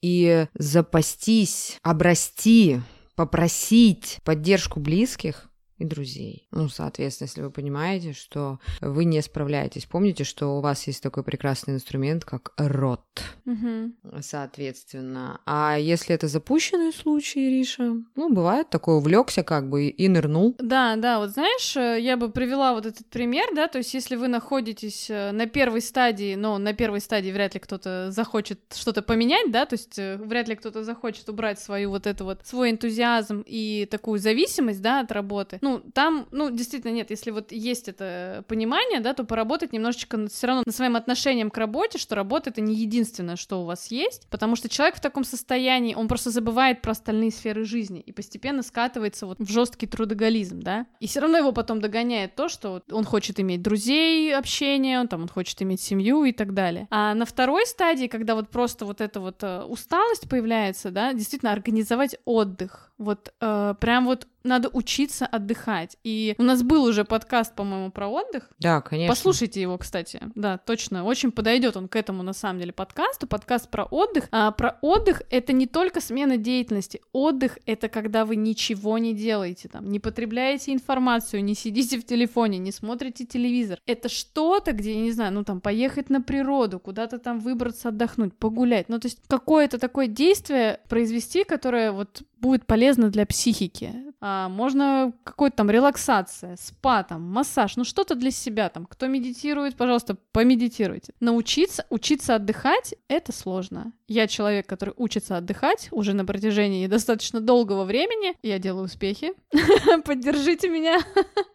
и 0.00 0.46
запастись, 0.54 1.78
обрасти 1.82 2.80
попросить 3.14 4.20
поддержку 4.24 4.80
близких 4.80 5.51
и 5.82 5.84
друзей. 5.84 6.46
Ну, 6.50 6.68
соответственно, 6.68 7.26
если 7.26 7.42
вы 7.42 7.50
понимаете, 7.50 8.12
что 8.12 8.58
вы 8.80 9.04
не 9.04 9.20
справляетесь, 9.20 9.86
помните, 9.86 10.24
что 10.24 10.58
у 10.58 10.60
вас 10.60 10.86
есть 10.86 11.02
такой 11.02 11.24
прекрасный 11.24 11.74
инструмент, 11.74 12.24
как 12.24 12.52
рот. 12.56 13.02
Угу. 13.46 14.20
Соответственно. 14.20 15.40
А 15.44 15.76
если 15.78 16.14
это 16.14 16.28
запущенный 16.28 16.92
случай, 16.92 17.50
Риша, 17.50 17.96
ну, 18.14 18.32
бывает 18.32 18.70
такое, 18.70 18.96
увлекся 18.96 19.42
как 19.42 19.68
бы 19.68 19.88
и 19.88 20.08
нырнул. 20.08 20.54
Да, 20.58 20.96
да, 20.96 21.18
вот 21.18 21.30
знаешь, 21.30 21.76
э, 21.76 22.00
я 22.00 22.16
бы 22.16 22.30
привела 22.30 22.72
вот 22.74 22.86
этот 22.86 23.06
пример, 23.06 23.46
да, 23.54 23.68
то 23.68 23.78
есть 23.78 23.92
если 23.94 24.16
вы 24.16 24.28
находитесь 24.28 25.10
э, 25.10 25.32
на 25.32 25.46
первой 25.46 25.80
стадии, 25.80 26.34
но 26.34 26.58
на 26.58 26.72
первой 26.72 27.00
стадии 27.00 27.30
вряд 27.30 27.54
ли 27.54 27.60
кто-то 27.60 28.10
захочет 28.10 28.60
что-то 28.74 29.02
поменять, 29.02 29.50
да, 29.50 29.66
то 29.66 29.74
есть 29.74 29.98
э, 29.98 30.16
вряд 30.16 30.48
ли 30.48 30.54
кто-то 30.54 30.84
захочет 30.84 31.28
убрать 31.28 31.58
свою 31.58 31.90
вот 31.90 32.06
это 32.06 32.24
вот, 32.24 32.40
свой 32.44 32.70
энтузиазм 32.70 33.42
и 33.46 33.88
такую 33.90 34.18
зависимость, 34.18 34.80
да, 34.80 35.00
от 35.00 35.10
работы. 35.12 35.58
Ну, 35.60 35.71
ну, 35.72 35.90
там, 35.92 36.26
ну, 36.30 36.50
действительно 36.50 36.92
нет, 36.92 37.10
если 37.10 37.30
вот 37.30 37.52
есть 37.52 37.88
это 37.88 38.44
понимание, 38.48 39.00
да, 39.00 39.14
то 39.14 39.24
поработать 39.24 39.72
немножечко 39.72 40.26
все 40.28 40.46
равно 40.46 40.62
над 40.66 40.74
своим 40.74 40.96
отношением 40.96 41.50
к 41.50 41.56
работе, 41.56 41.98
что 41.98 42.14
работа— 42.14 42.50
это 42.50 42.60
не 42.60 42.74
единственное, 42.74 43.36
что 43.36 43.62
у 43.62 43.64
вас 43.64 43.90
есть, 43.90 44.26
потому 44.28 44.56
что 44.56 44.68
человек 44.68 44.96
в 44.96 45.00
таком 45.00 45.24
состоянии, 45.24 45.94
он 45.94 46.08
просто 46.08 46.30
забывает 46.30 46.82
про 46.82 46.92
остальные 46.92 47.30
сферы 47.30 47.64
жизни 47.64 48.00
и 48.00 48.12
постепенно 48.12 48.62
скатывается 48.62 49.26
вот 49.26 49.38
в 49.38 49.50
жесткий 49.50 49.86
трудоголизм, 49.86 50.60
да, 50.60 50.86
и 51.00 51.06
все 51.06 51.20
равно 51.20 51.38
его 51.38 51.52
потом 51.52 51.80
догоняет 51.80 52.34
то, 52.34 52.48
что 52.48 52.82
он 52.90 53.04
хочет 53.04 53.40
иметь 53.40 53.62
друзей, 53.62 54.34
общение, 54.34 55.00
он 55.00 55.08
там, 55.08 55.22
он 55.22 55.28
хочет 55.28 55.60
иметь 55.62 55.80
семью 55.80 56.24
и 56.24 56.32
так 56.32 56.54
далее. 56.54 56.86
А 56.90 57.14
на 57.14 57.24
второй 57.24 57.66
стадии, 57.66 58.06
когда 58.06 58.34
вот 58.34 58.50
просто 58.50 58.84
вот 58.84 59.00
эта 59.00 59.20
вот 59.20 59.42
э, 59.42 59.62
усталость 59.62 60.28
появляется, 60.28 60.90
да, 60.90 61.12
действительно 61.12 61.52
организовать 61.52 62.16
отдых, 62.24 62.92
вот 62.98 63.32
э, 63.40 63.74
прям 63.80 64.06
вот 64.06 64.26
надо 64.44 64.68
учиться 64.72 65.26
отдыхать. 65.26 65.96
И 66.04 66.34
у 66.38 66.42
нас 66.42 66.62
был 66.62 66.84
уже 66.84 67.04
подкаст, 67.04 67.54
по-моему, 67.54 67.90
про 67.90 68.08
отдых. 68.08 68.50
Да, 68.58 68.80
конечно. 68.80 69.12
Послушайте 69.12 69.60
его, 69.60 69.78
кстати. 69.78 70.20
Да, 70.34 70.58
точно. 70.58 71.04
Очень 71.04 71.32
подойдет 71.32 71.76
он 71.76 71.88
к 71.88 71.96
этому, 71.96 72.22
на 72.22 72.32
самом 72.32 72.60
деле, 72.60 72.72
подкасту. 72.72 73.26
Подкаст 73.26 73.68
про 73.68 73.84
отдых. 73.84 74.28
А 74.30 74.50
про 74.52 74.78
отдых— 74.82 75.22
это 75.30 75.52
не 75.52 75.66
только 75.66 76.00
смена 76.00 76.36
деятельности. 76.36 77.00
Отдых— 77.12 77.58
это 77.66 77.88
когда 77.88 78.24
вы 78.24 78.36
ничего 78.36 78.98
не 78.98 79.14
делаете, 79.14 79.68
там, 79.68 79.88
не 79.88 80.00
потребляете 80.00 80.72
информацию, 80.72 81.44
не 81.44 81.54
сидите 81.54 81.98
в 81.98 82.04
телефоне, 82.04 82.58
не 82.58 82.72
смотрите 82.72 83.24
телевизор. 83.24 83.78
Это 83.86 84.08
что-то, 84.08 84.72
где, 84.72 84.94
я 84.94 85.00
не 85.00 85.12
знаю, 85.12 85.32
ну, 85.32 85.44
там, 85.44 85.60
поехать 85.60 86.10
на 86.10 86.20
природу, 86.20 86.78
куда-то 86.78 87.18
там 87.18 87.38
выбраться, 87.38 87.88
отдохнуть, 87.88 88.34
погулять. 88.34 88.88
Ну, 88.88 88.98
то 88.98 89.06
есть 89.06 89.18
какое-то 89.26 89.78
такое 89.78 90.06
действие 90.06 90.80
произвести, 90.88 91.44
которое 91.44 91.92
вот 91.92 92.22
будет 92.42 92.66
полезно 92.66 93.08
для 93.08 93.24
психики. 93.24 93.94
А, 94.20 94.48
можно 94.48 95.12
какой-то 95.24 95.56
там 95.56 95.70
релаксация, 95.70 96.56
спа, 96.56 97.02
там, 97.04 97.22
массаж, 97.22 97.76
ну 97.76 97.84
что-то 97.84 98.14
для 98.14 98.30
себя 98.30 98.68
там. 98.68 98.84
Кто 98.86 99.06
медитирует, 99.06 99.76
пожалуйста, 99.76 100.16
помедитируйте. 100.32 101.14
Научиться, 101.20 101.86
учиться 101.88 102.34
отдыхать— 102.34 102.94
это 103.08 103.32
сложно. 103.32 103.92
Я 104.08 104.26
человек, 104.26 104.66
который 104.66 104.92
учится 104.96 105.38
отдыхать 105.38 105.88
уже 105.90 106.12
на 106.12 106.24
протяжении 106.24 106.86
достаточно 106.86 107.40
долгого 107.40 107.84
времени. 107.84 108.34
Я 108.42 108.58
делаю 108.58 108.84
успехи. 108.84 109.32
Поддержите 110.04 110.68
меня. 110.68 111.00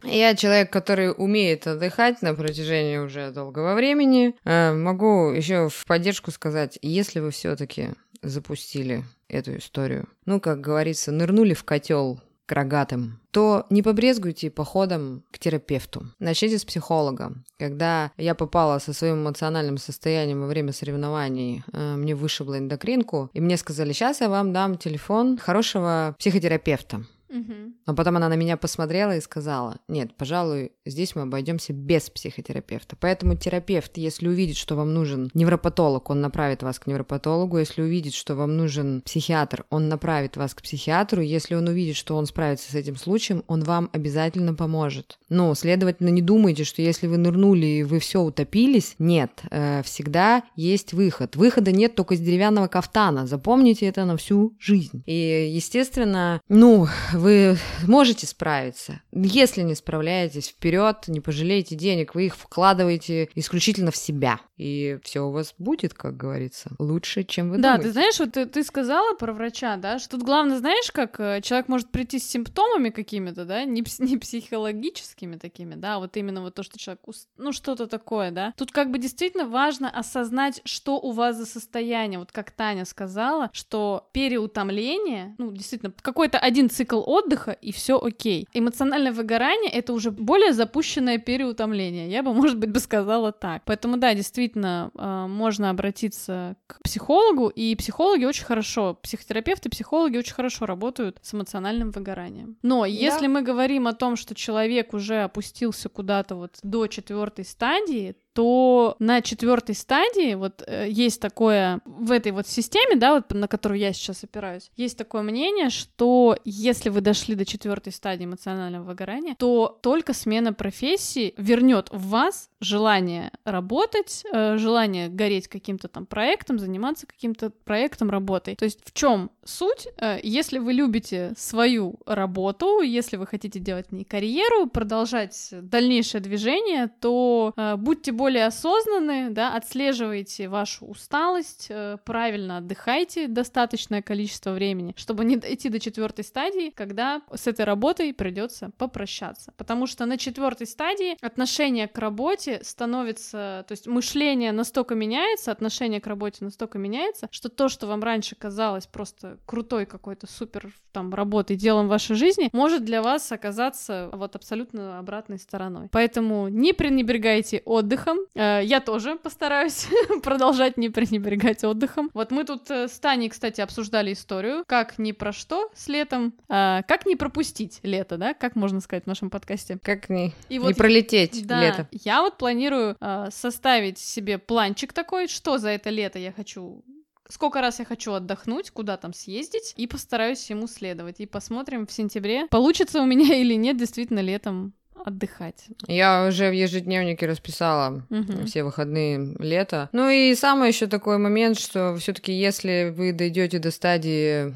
Я 0.03 0.35
человек, 0.35 0.71
который 0.71 1.13
умеет 1.15 1.67
отдыхать 1.67 2.21
на 2.21 2.33
протяжении 2.33 2.97
уже 2.97 3.31
долгого 3.31 3.75
времени. 3.75 4.35
Э, 4.43 4.73
могу 4.73 5.31
еще 5.31 5.69
в 5.69 5.85
поддержку 5.85 6.31
сказать, 6.31 6.79
если 6.81 7.19
вы 7.19 7.31
все-таки 7.31 7.89
запустили 8.21 9.03
эту 9.27 9.57
историю. 9.57 10.07
Ну, 10.25 10.39
как 10.39 10.61
говорится, 10.61 11.11
нырнули 11.11 11.53
в 11.53 11.63
котел 11.63 12.21
к 12.47 12.51
рогатым, 12.53 13.19
то 13.31 13.65
не 13.69 13.83
побрезгуйте 13.83 14.49
походом 14.49 15.23
к 15.31 15.37
терапевту. 15.37 16.07
Начните 16.17 16.57
с 16.57 16.63
психолога. 16.65 17.33
Когда 17.59 18.11
я 18.17 18.35
попала 18.35 18.79
со 18.79 18.93
своим 18.93 19.15
эмоциональным 19.15 19.77
состоянием 19.77 20.41
во 20.41 20.47
время 20.47 20.71
соревнований, 20.71 21.63
э, 21.73 21.95
мне 21.97 22.15
вышибло 22.15 22.57
эндокринку, 22.57 23.29
и 23.33 23.41
мне 23.41 23.57
сказали, 23.57 23.91
сейчас 23.91 24.21
я 24.21 24.29
вам 24.29 24.53
дам 24.53 24.77
телефон 24.77 25.37
хорошего 25.37 26.15
психотерапевта. 26.17 27.03
Но 27.29 27.95
потом 27.95 28.17
она 28.17 28.29
на 28.29 28.35
меня 28.35 28.57
посмотрела 28.57 29.15
и 29.15 29.21
сказала, 29.21 29.79
нет, 29.87 30.15
пожалуй, 30.15 30.71
здесь 30.85 31.15
мы 31.15 31.23
обойдемся 31.23 31.73
без 31.73 32.09
психотерапевта. 32.09 32.95
Поэтому 32.99 33.35
терапевт, 33.35 33.97
если 33.97 34.27
увидит, 34.27 34.57
что 34.57 34.75
вам 34.75 34.93
нужен 34.93 35.29
невропатолог, 35.33 36.09
он 36.09 36.21
направит 36.21 36.63
вас 36.63 36.79
к 36.79 36.87
невропатологу. 36.87 37.57
Если 37.57 37.81
увидит, 37.81 38.13
что 38.13 38.35
вам 38.35 38.57
нужен 38.57 39.01
психиатр, 39.01 39.65
он 39.69 39.89
направит 39.89 40.37
вас 40.37 40.53
к 40.53 40.61
психиатру. 40.61 41.21
Если 41.21 41.55
он 41.55 41.67
увидит, 41.67 41.95
что 41.95 42.15
он 42.15 42.25
справится 42.25 42.71
с 42.71 42.75
этим 42.75 42.95
случаем, 42.95 43.43
он 43.47 43.63
вам 43.63 43.89
обязательно 43.93 44.53
поможет. 44.53 45.19
Но, 45.29 45.53
следовательно, 45.55 46.09
не 46.09 46.21
думайте, 46.21 46.63
что 46.63 46.81
если 46.81 47.07
вы 47.07 47.17
нырнули 47.17 47.65
и 47.65 47.83
вы 47.83 47.99
все 47.99 48.21
утопились. 48.21 48.95
Нет, 48.99 49.41
э, 49.51 49.81
всегда 49.83 50.43
есть 50.55 50.93
выход. 50.93 51.35
Выхода 51.35 51.71
нет 51.71 51.95
только 51.95 52.15
из 52.15 52.19
деревянного 52.19 52.67
кафтана. 52.67 53.27
Запомните 53.27 53.85
это 53.85 54.05
на 54.05 54.17
всю 54.17 54.55
жизнь. 54.59 55.03
И, 55.05 55.49
естественно, 55.51 56.41
ну, 56.47 56.87
вы 57.17 57.57
можете 57.85 58.27
справиться. 58.27 59.01
Если 59.11 59.61
не 59.61 59.75
справляетесь, 59.75 60.49
вперед, 60.49 61.07
не 61.07 61.19
пожалейте 61.19 61.75
денег, 61.75 62.15
вы 62.15 62.27
их 62.27 62.35
вкладываете 62.35 63.29
исключительно 63.35 63.91
в 63.91 63.97
себя. 63.97 64.39
И 64.57 64.97
все 65.03 65.21
у 65.21 65.31
вас 65.31 65.53
будет, 65.57 65.93
как 65.93 66.17
говорится, 66.17 66.71
лучше, 66.79 67.23
чем 67.23 67.49
вы 67.49 67.57
да, 67.57 67.77
думаете. 67.77 67.81
Да, 67.81 67.87
ты 67.87 67.93
знаешь, 67.93 68.19
вот 68.19 68.31
ты, 68.31 68.45
ты 68.45 68.63
сказала 68.63 69.13
про 69.15 69.33
врача, 69.33 69.77
да, 69.77 69.99
что 69.99 70.17
тут 70.17 70.23
главное, 70.23 70.57
знаешь, 70.57 70.91
как 70.91 71.19
э, 71.19 71.41
человек 71.41 71.67
может 71.67 71.91
прийти 71.91 72.17
с 72.19 72.27
симптомами 72.27 72.89
какими-то, 72.89 73.45
да, 73.45 73.65
не, 73.65 73.83
не 73.99 74.17
психологическими 74.17 75.37
такими, 75.37 75.75
да, 75.75 75.95
а 75.95 75.99
вот 75.99 76.17
именно 76.17 76.41
вот 76.41 76.55
то, 76.55 76.63
что 76.63 76.79
человек, 76.79 77.01
ну, 77.37 77.51
что-то 77.51 77.87
такое, 77.87 78.31
да. 78.31 78.53
Тут 78.57 78.71
как 78.71 78.91
бы 78.91 78.97
действительно 78.97 79.45
важно 79.45 79.89
осознать, 79.89 80.61
что 80.65 80.99
у 80.99 81.11
вас 81.11 81.37
за 81.37 81.45
состояние. 81.45 82.19
Вот 82.19 82.31
как 82.31 82.51
Таня 82.51 82.85
сказала, 82.85 83.49
что 83.53 84.09
переутомление, 84.11 85.35
ну, 85.37 85.51
действительно, 85.51 85.93
какой-то 86.01 86.39
один 86.39 86.69
цикл 86.69 87.06
отдыха, 87.07 87.51
и 87.51 87.71
все 87.71 87.99
окей. 87.99 88.47
Эмоциональное 88.53 89.11
выгорание— 89.11 89.71
это 89.73 89.93
уже 89.93 90.11
более 90.11 90.53
запущенное 90.53 91.17
переутомление. 91.17 92.09
Я 92.09 92.23
бы, 92.23 92.33
может 92.41 92.57
быть, 92.57 92.71
бы 92.71 92.79
сказала 92.79 93.31
так. 93.31 93.63
Поэтому, 93.65 93.97
да, 93.97 94.13
действительно, 94.13 94.91
а, 94.95 95.27
можно 95.27 95.69
обратиться 95.69 96.55
к 96.67 96.81
психологу, 96.83 97.47
и 97.47 97.75
психологи 97.75 98.25
очень 98.25 98.45
хорошо, 98.45 98.97
психотерапевты, 99.01 99.69
психологи 99.69 100.17
очень 100.17 100.33
хорошо 100.33 100.65
работают 100.65 101.19
с 101.21 101.33
эмоциональным 101.33 101.91
выгоранием. 101.91 102.57
Но 102.61 102.81
да. 102.81 102.87
если 102.87 103.27
мы 103.27 103.41
говорим 103.41 103.87
о 103.87 103.93
том, 103.93 104.15
что 104.15 104.35
человек 104.35 104.93
уже 104.93 105.23
опустился 105.23 105.89
куда-то 105.89 106.35
вот 106.35 106.57
до 106.63 106.87
четвертой 106.87 107.45
стадии, 107.45 108.15
то 108.37 108.95
на 108.99 109.23
четвертой 109.23 109.73
стадии 109.73 110.35
вот 110.35 110.63
э, 110.67 110.85
есть 110.91 111.19
такое 111.19 111.81
в 111.85 112.11
этой 112.11 112.31
вот 112.31 112.47
системе, 112.47 112.95
да, 112.95 113.15
вот 113.15 113.33
на 113.33 113.47
которую 113.47 113.79
я 113.79 113.91
сейчас 113.93 114.23
опираюсь, 114.23 114.69
есть 114.75 114.95
такое 114.95 115.23
мнение, 115.23 115.71
что 115.71 116.37
если 116.45 116.89
вы 116.89 117.01
дошли 117.01 117.33
до 117.33 117.45
четвертой 117.45 117.91
стадии 117.91 118.25
эмоционального 118.25 118.83
выгорания, 118.83 119.33
то 119.39 119.79
только 119.81 120.13
смена 120.13 120.53
профессии 120.53 121.33
вернет 121.37 121.89
в 121.91 122.09
вас 122.09 122.51
желание 122.59 123.31
работать, 123.43 124.23
э, 124.31 124.57
желание 124.57 125.09
гореть 125.09 125.47
каким-то 125.47 125.87
там 125.87 126.05
проектом, 126.05 126.59
заниматься 126.59 127.07
каким-то 127.07 127.49
проектом, 127.49 128.11
работой. 128.11 128.55
То 128.55 128.65
есть 128.65 128.81
в 128.83 128.93
чем 128.93 129.31
суть? 129.45 129.87
Э, 129.97 130.19
если 130.21 130.59
вы 130.59 130.73
любите 130.73 131.33
свою 131.37 131.99
работу, 132.05 132.81
если 132.81 133.17
вы 133.17 133.25
хотите 133.25 133.59
делать 133.59 133.87
в 133.89 133.93
ней 133.93 134.03
карьеру, 134.03 134.67
продолжать 134.67 135.49
дальнейшее 135.51 136.21
движение, 136.21 136.91
то 137.01 137.53
э, 137.57 137.75
будьте 137.77 138.11
более 138.11 138.26
более 138.27 138.47
осознанны, 138.47 139.29
да, 139.29 139.55
отслеживайте 139.55 140.49
вашу 140.49 140.85
усталость, 140.85 141.67
э, 141.69 141.97
правильно 142.03 142.57
отдыхайте 142.57 143.29
достаточное 143.29 144.01
количество 144.01 144.51
времени, 144.51 144.93
чтобы 144.97 145.23
не 145.23 145.37
дойти 145.37 145.69
до 145.69 145.79
четвертой 145.79 146.25
стадии, 146.25 146.71
когда 146.71 147.21
с 147.33 147.47
этой 147.47 147.63
работой 147.63 148.13
придется 148.13 148.71
попрощаться. 148.77 149.53
Потому 149.55 149.87
что 149.87 150.05
на 150.05 150.17
четвертой 150.17 150.67
стадии 150.67 151.15
отношение 151.25 151.87
к 151.87 151.97
работе 151.97 152.59
становится, 152.63 153.63
то 153.65 153.71
есть 153.71 153.87
мышление 153.87 154.51
настолько 154.51 154.93
меняется, 154.93 155.53
отношение 155.53 156.01
к 156.01 156.07
работе 156.07 156.43
настолько 156.43 156.77
меняется, 156.77 157.29
что 157.31 157.47
то, 157.47 157.69
что 157.69 157.87
вам 157.87 158.03
раньше 158.03 158.35
казалось 158.35 158.87
просто 158.87 159.37
крутой 159.45 159.85
какой-то 159.85 160.27
супер 160.27 160.73
там 160.91 161.13
работой, 161.13 161.55
делом 161.55 161.87
вашей 161.87 162.17
жизни, 162.17 162.49
может 162.51 162.83
для 162.83 163.01
вас 163.01 163.31
оказаться 163.31 164.09
вот 164.11 164.35
абсолютно 164.35 164.99
обратной 164.99 165.39
стороной. 165.39 165.87
Поэтому 165.93 166.49
не 166.49 166.73
пренебрегайте 166.73 167.61
отдыхом, 167.63 168.16
отдыхом. 168.17 168.25
Э, 168.35 168.61
я 168.63 168.79
тоже 168.79 169.15
постараюсь 169.15 169.87
продолжать 170.23 170.77
не 170.77 170.89
пренебрегать 170.89 171.63
отдыхом. 171.63 172.09
Вот 172.13 172.31
мы 172.31 172.43
тут 172.43 172.69
э, 172.69 172.87
с 172.87 172.99
Таней, 172.99 173.29
кстати, 173.29 173.61
обсуждали 173.61 174.13
историю, 174.13 174.63
как 174.67 174.97
ни 174.99 175.11
про 175.11 175.31
что 175.31 175.69
с 175.73 175.87
летом, 175.87 176.33
э, 176.49 176.81
как 176.87 177.05
не 177.05 177.15
пропустить 177.15 177.79
лето, 177.83 178.17
да, 178.17 178.33
как 178.33 178.55
можно 178.55 178.81
сказать 178.81 179.05
в 179.05 179.07
нашем 179.07 179.29
подкасте. 179.29 179.79
Как 179.81 180.09
не, 180.09 180.33
И 180.49 180.53
не 180.53 180.59
вот, 180.59 180.75
пролететь 180.75 181.45
да, 181.45 181.61
лето. 181.61 181.87
Я 181.91 182.21
вот 182.21 182.37
планирую 182.37 182.95
составить 183.29 183.97
себе 183.97 184.37
планчик 184.37 184.93
такой, 184.93 185.27
что 185.27 185.57
за 185.57 185.69
это 185.69 185.89
лето 185.89 186.19
я 186.19 186.31
хочу 186.31 186.83
сколько 187.29 187.59
раз 187.59 187.79
я 187.79 187.85
хочу 187.85 188.13
отдохнуть, 188.13 188.71
куда 188.71 188.95
там 188.95 189.13
съездить, 189.13 189.73
и 189.75 189.85
постараюсь 189.85 190.49
ему 190.49 190.67
следовать. 190.67 191.19
И 191.19 191.25
посмотрим 191.25 191.85
в 191.85 191.91
сентябре, 191.91 192.47
получится 192.47 193.01
у 193.01 193.05
меня 193.05 193.35
или 193.41 193.55
нет 193.55 193.77
действительно 193.77 194.19
летом 194.19 194.73
отдыхать. 195.07 195.67
Я 195.87 196.27
уже 196.27 196.49
в 196.49 196.53
ежедневнике 196.53 197.25
расписала 197.27 198.03
угу. 198.09 198.45
все 198.45 198.63
выходные 198.63 199.35
лета. 199.39 199.89
Ну 199.93 200.09
и 200.09 200.35
самый 200.35 200.67
еще 200.67 200.87
такой 200.87 201.17
момент, 201.17 201.57
что 201.57 201.95
все-таки 201.97 202.33
если 202.33 202.93
вы 202.95 203.13
дойдете 203.13 203.59
до 203.59 203.71
стадии 203.71 204.53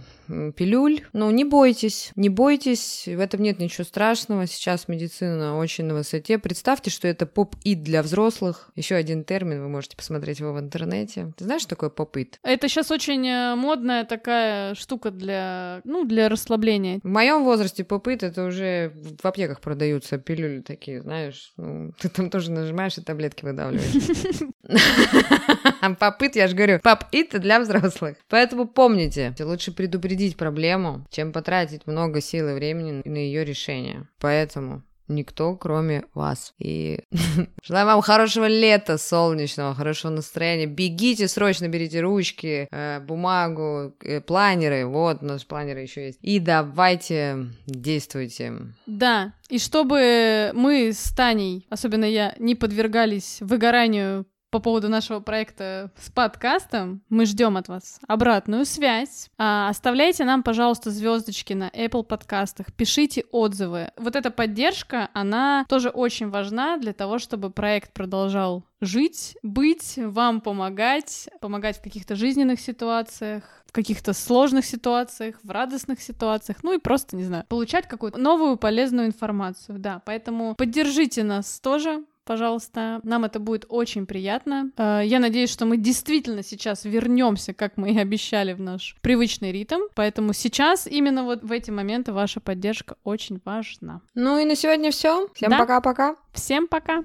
пилюль. 0.55 1.01
Ну, 1.13 1.29
не 1.31 1.43
бойтесь, 1.43 2.11
не 2.15 2.29
бойтесь, 2.29 3.03
в 3.07 3.19
этом 3.19 3.41
нет 3.41 3.59
ничего 3.59 3.83
страшного. 3.83 4.47
Сейчас 4.47 4.87
медицина 4.87 5.57
очень 5.57 5.85
на 5.85 5.95
высоте. 5.95 6.37
Представьте, 6.37 6.89
что 6.89 7.07
это 7.07 7.25
поп-ит 7.25 7.83
для 7.83 8.03
взрослых. 8.03 8.71
Еще 8.75 8.95
один 8.95 9.23
термин, 9.23 9.61
вы 9.61 9.69
можете 9.69 9.97
посмотреть 9.97 10.39
его 10.39 10.53
в 10.53 10.59
интернете. 10.59 11.33
Ты 11.37 11.45
знаешь, 11.45 11.61
что 11.61 11.71
такое 11.71 11.89
поп-ит? 11.89 12.39
Это 12.43 12.67
сейчас 12.67 12.91
очень 12.91 13.27
э, 13.27 13.55
модная 13.55 14.05
такая 14.05 14.75
штука 14.75 15.11
для, 15.11 15.81
ну, 15.83 16.05
для 16.05 16.29
расслабления. 16.29 16.99
В 17.03 17.07
моем 17.07 17.43
возрасте 17.43 17.83
поп-ит 17.83 18.23
это 18.23 18.45
уже 18.45 18.93
в 19.21 19.25
аптеках 19.25 19.61
продаются 19.61 20.17
пилюли 20.17 20.61
такие, 20.61 21.01
знаешь. 21.01 21.53
Ну, 21.57 21.93
ты 21.99 22.09
там 22.09 22.29
тоже 22.29 22.51
нажимаешь 22.51 22.97
и 22.97 23.01
таблетки 23.01 23.45
выдавливаешь. 23.45 24.41
Попыт, 25.99 26.35
я 26.35 26.47
же 26.47 26.55
говорю, 26.55 26.79
поп-ит 26.79 27.39
для 27.39 27.59
взрослых. 27.59 28.17
Поэтому 28.29 28.67
помните, 28.67 29.33
лучше 29.39 29.71
предупредить 29.71 30.20
предупредить 30.21 30.37
проблему, 30.37 31.05
чем 31.09 31.31
потратить 31.31 31.87
много 31.87 32.21
сил 32.21 32.49
и 32.49 32.53
времени 32.53 33.01
на 33.05 33.17
ее 33.17 33.43
решение. 33.43 34.07
Поэтому 34.19 34.83
никто, 35.07 35.55
кроме 35.55 36.03
вас. 36.13 36.53
И 36.59 36.99
желаю 37.63 37.85
вам 37.87 38.01
хорошего 38.01 38.45
лета, 38.47 38.97
солнечного, 38.97 39.73
хорошего 39.73 40.11
настроения. 40.11 40.67
Бегите 40.67 41.27
срочно, 41.27 41.67
берите 41.67 42.01
ручки, 42.01 42.67
э, 42.71 42.99
бумагу, 42.99 43.95
э, 44.03 44.21
планеры. 44.21 44.85
Вот, 44.85 45.21
у 45.21 45.25
нас 45.25 45.43
планеры 45.43 45.81
еще 45.81 46.05
есть. 46.05 46.19
И 46.21 46.39
давайте 46.39 47.47
действуйте. 47.65 48.53
Да, 48.85 49.33
и 49.49 49.57
чтобы 49.57 50.51
мы 50.53 50.91
с 50.93 51.11
Таней, 51.13 51.65
особенно 51.69 52.05
я, 52.05 52.35
не 52.39 52.55
подвергались 52.55 53.39
выгоранию 53.41 54.25
по 54.51 54.59
поводу 54.59 54.89
нашего 54.89 55.21
проекта 55.21 55.91
с 55.97 56.11
подкастом. 56.11 57.01
Мы 57.09 57.25
ждем 57.25 57.55
от 57.55 57.69
вас 57.69 57.99
обратную 58.05 58.65
связь. 58.65 59.29
А, 59.37 59.69
оставляйте 59.69 60.25
нам, 60.25 60.43
пожалуйста, 60.43 60.91
звездочки 60.91 61.53
на 61.53 61.69
Apple 61.69 62.03
подкастах, 62.03 62.73
пишите 62.73 63.23
отзывы. 63.31 63.91
Вот 63.97 64.15
эта 64.15 64.29
поддержка, 64.29 65.09
она 65.13 65.65
тоже 65.69 65.89
очень 65.89 66.29
важна 66.29 66.77
для 66.77 66.93
того, 66.93 67.17
чтобы 67.17 67.49
проект 67.49 67.93
продолжал 67.93 68.65
жить, 68.81 69.37
быть, 69.41 69.93
вам 69.97 70.41
помогать, 70.41 71.29
помогать 71.39 71.77
в 71.77 71.81
каких-то 71.81 72.15
жизненных 72.15 72.59
ситуациях, 72.59 73.43
в 73.67 73.71
каких-то 73.71 74.11
сложных 74.11 74.65
ситуациях, 74.65 75.35
в 75.43 75.51
радостных 75.51 76.01
ситуациях, 76.01 76.57
ну 76.61 76.73
и 76.73 76.77
просто, 76.77 77.15
не 77.15 77.23
знаю, 77.23 77.45
получать 77.47 77.87
какую-то 77.87 78.17
новую 78.17 78.57
полезную 78.57 79.07
информацию, 79.07 79.79
да, 79.79 80.01
поэтому 80.05 80.55
поддержите 80.55 81.23
нас 81.23 81.61
тоже, 81.61 82.03
пожалуйста. 82.25 82.99
Нам 83.03 83.25
это 83.25 83.39
будет 83.39 83.65
очень 83.69 84.05
приятно. 84.05 84.71
Э, 84.77 85.01
я 85.03 85.19
надеюсь, 85.19 85.49
что 85.49 85.65
мы 85.65 85.77
действительно 85.77 86.43
сейчас 86.43 86.85
вернемся, 86.85 87.53
как 87.53 87.77
мы 87.77 87.91
и 87.91 87.99
обещали, 87.99 88.53
в 88.53 88.61
наш 88.61 88.95
привычный 89.01 89.51
ритм. 89.51 89.81
Поэтому 89.95 90.33
сейчас 90.33 90.87
именно 90.87 91.23
вот 91.23 91.43
в 91.43 91.51
эти 91.51 91.71
моменты 91.71 92.13
ваша 92.13 92.39
поддержка 92.39 92.95
очень 93.03 93.41
важна. 93.45 94.01
Ну 94.13 94.37
и 94.39 94.45
на 94.45 94.55
сегодня 94.55 94.91
все. 94.91 95.27
Всем 95.33 95.51
пока-пока. 95.51 96.15
Всем 96.33 96.67
пока. 96.67 97.03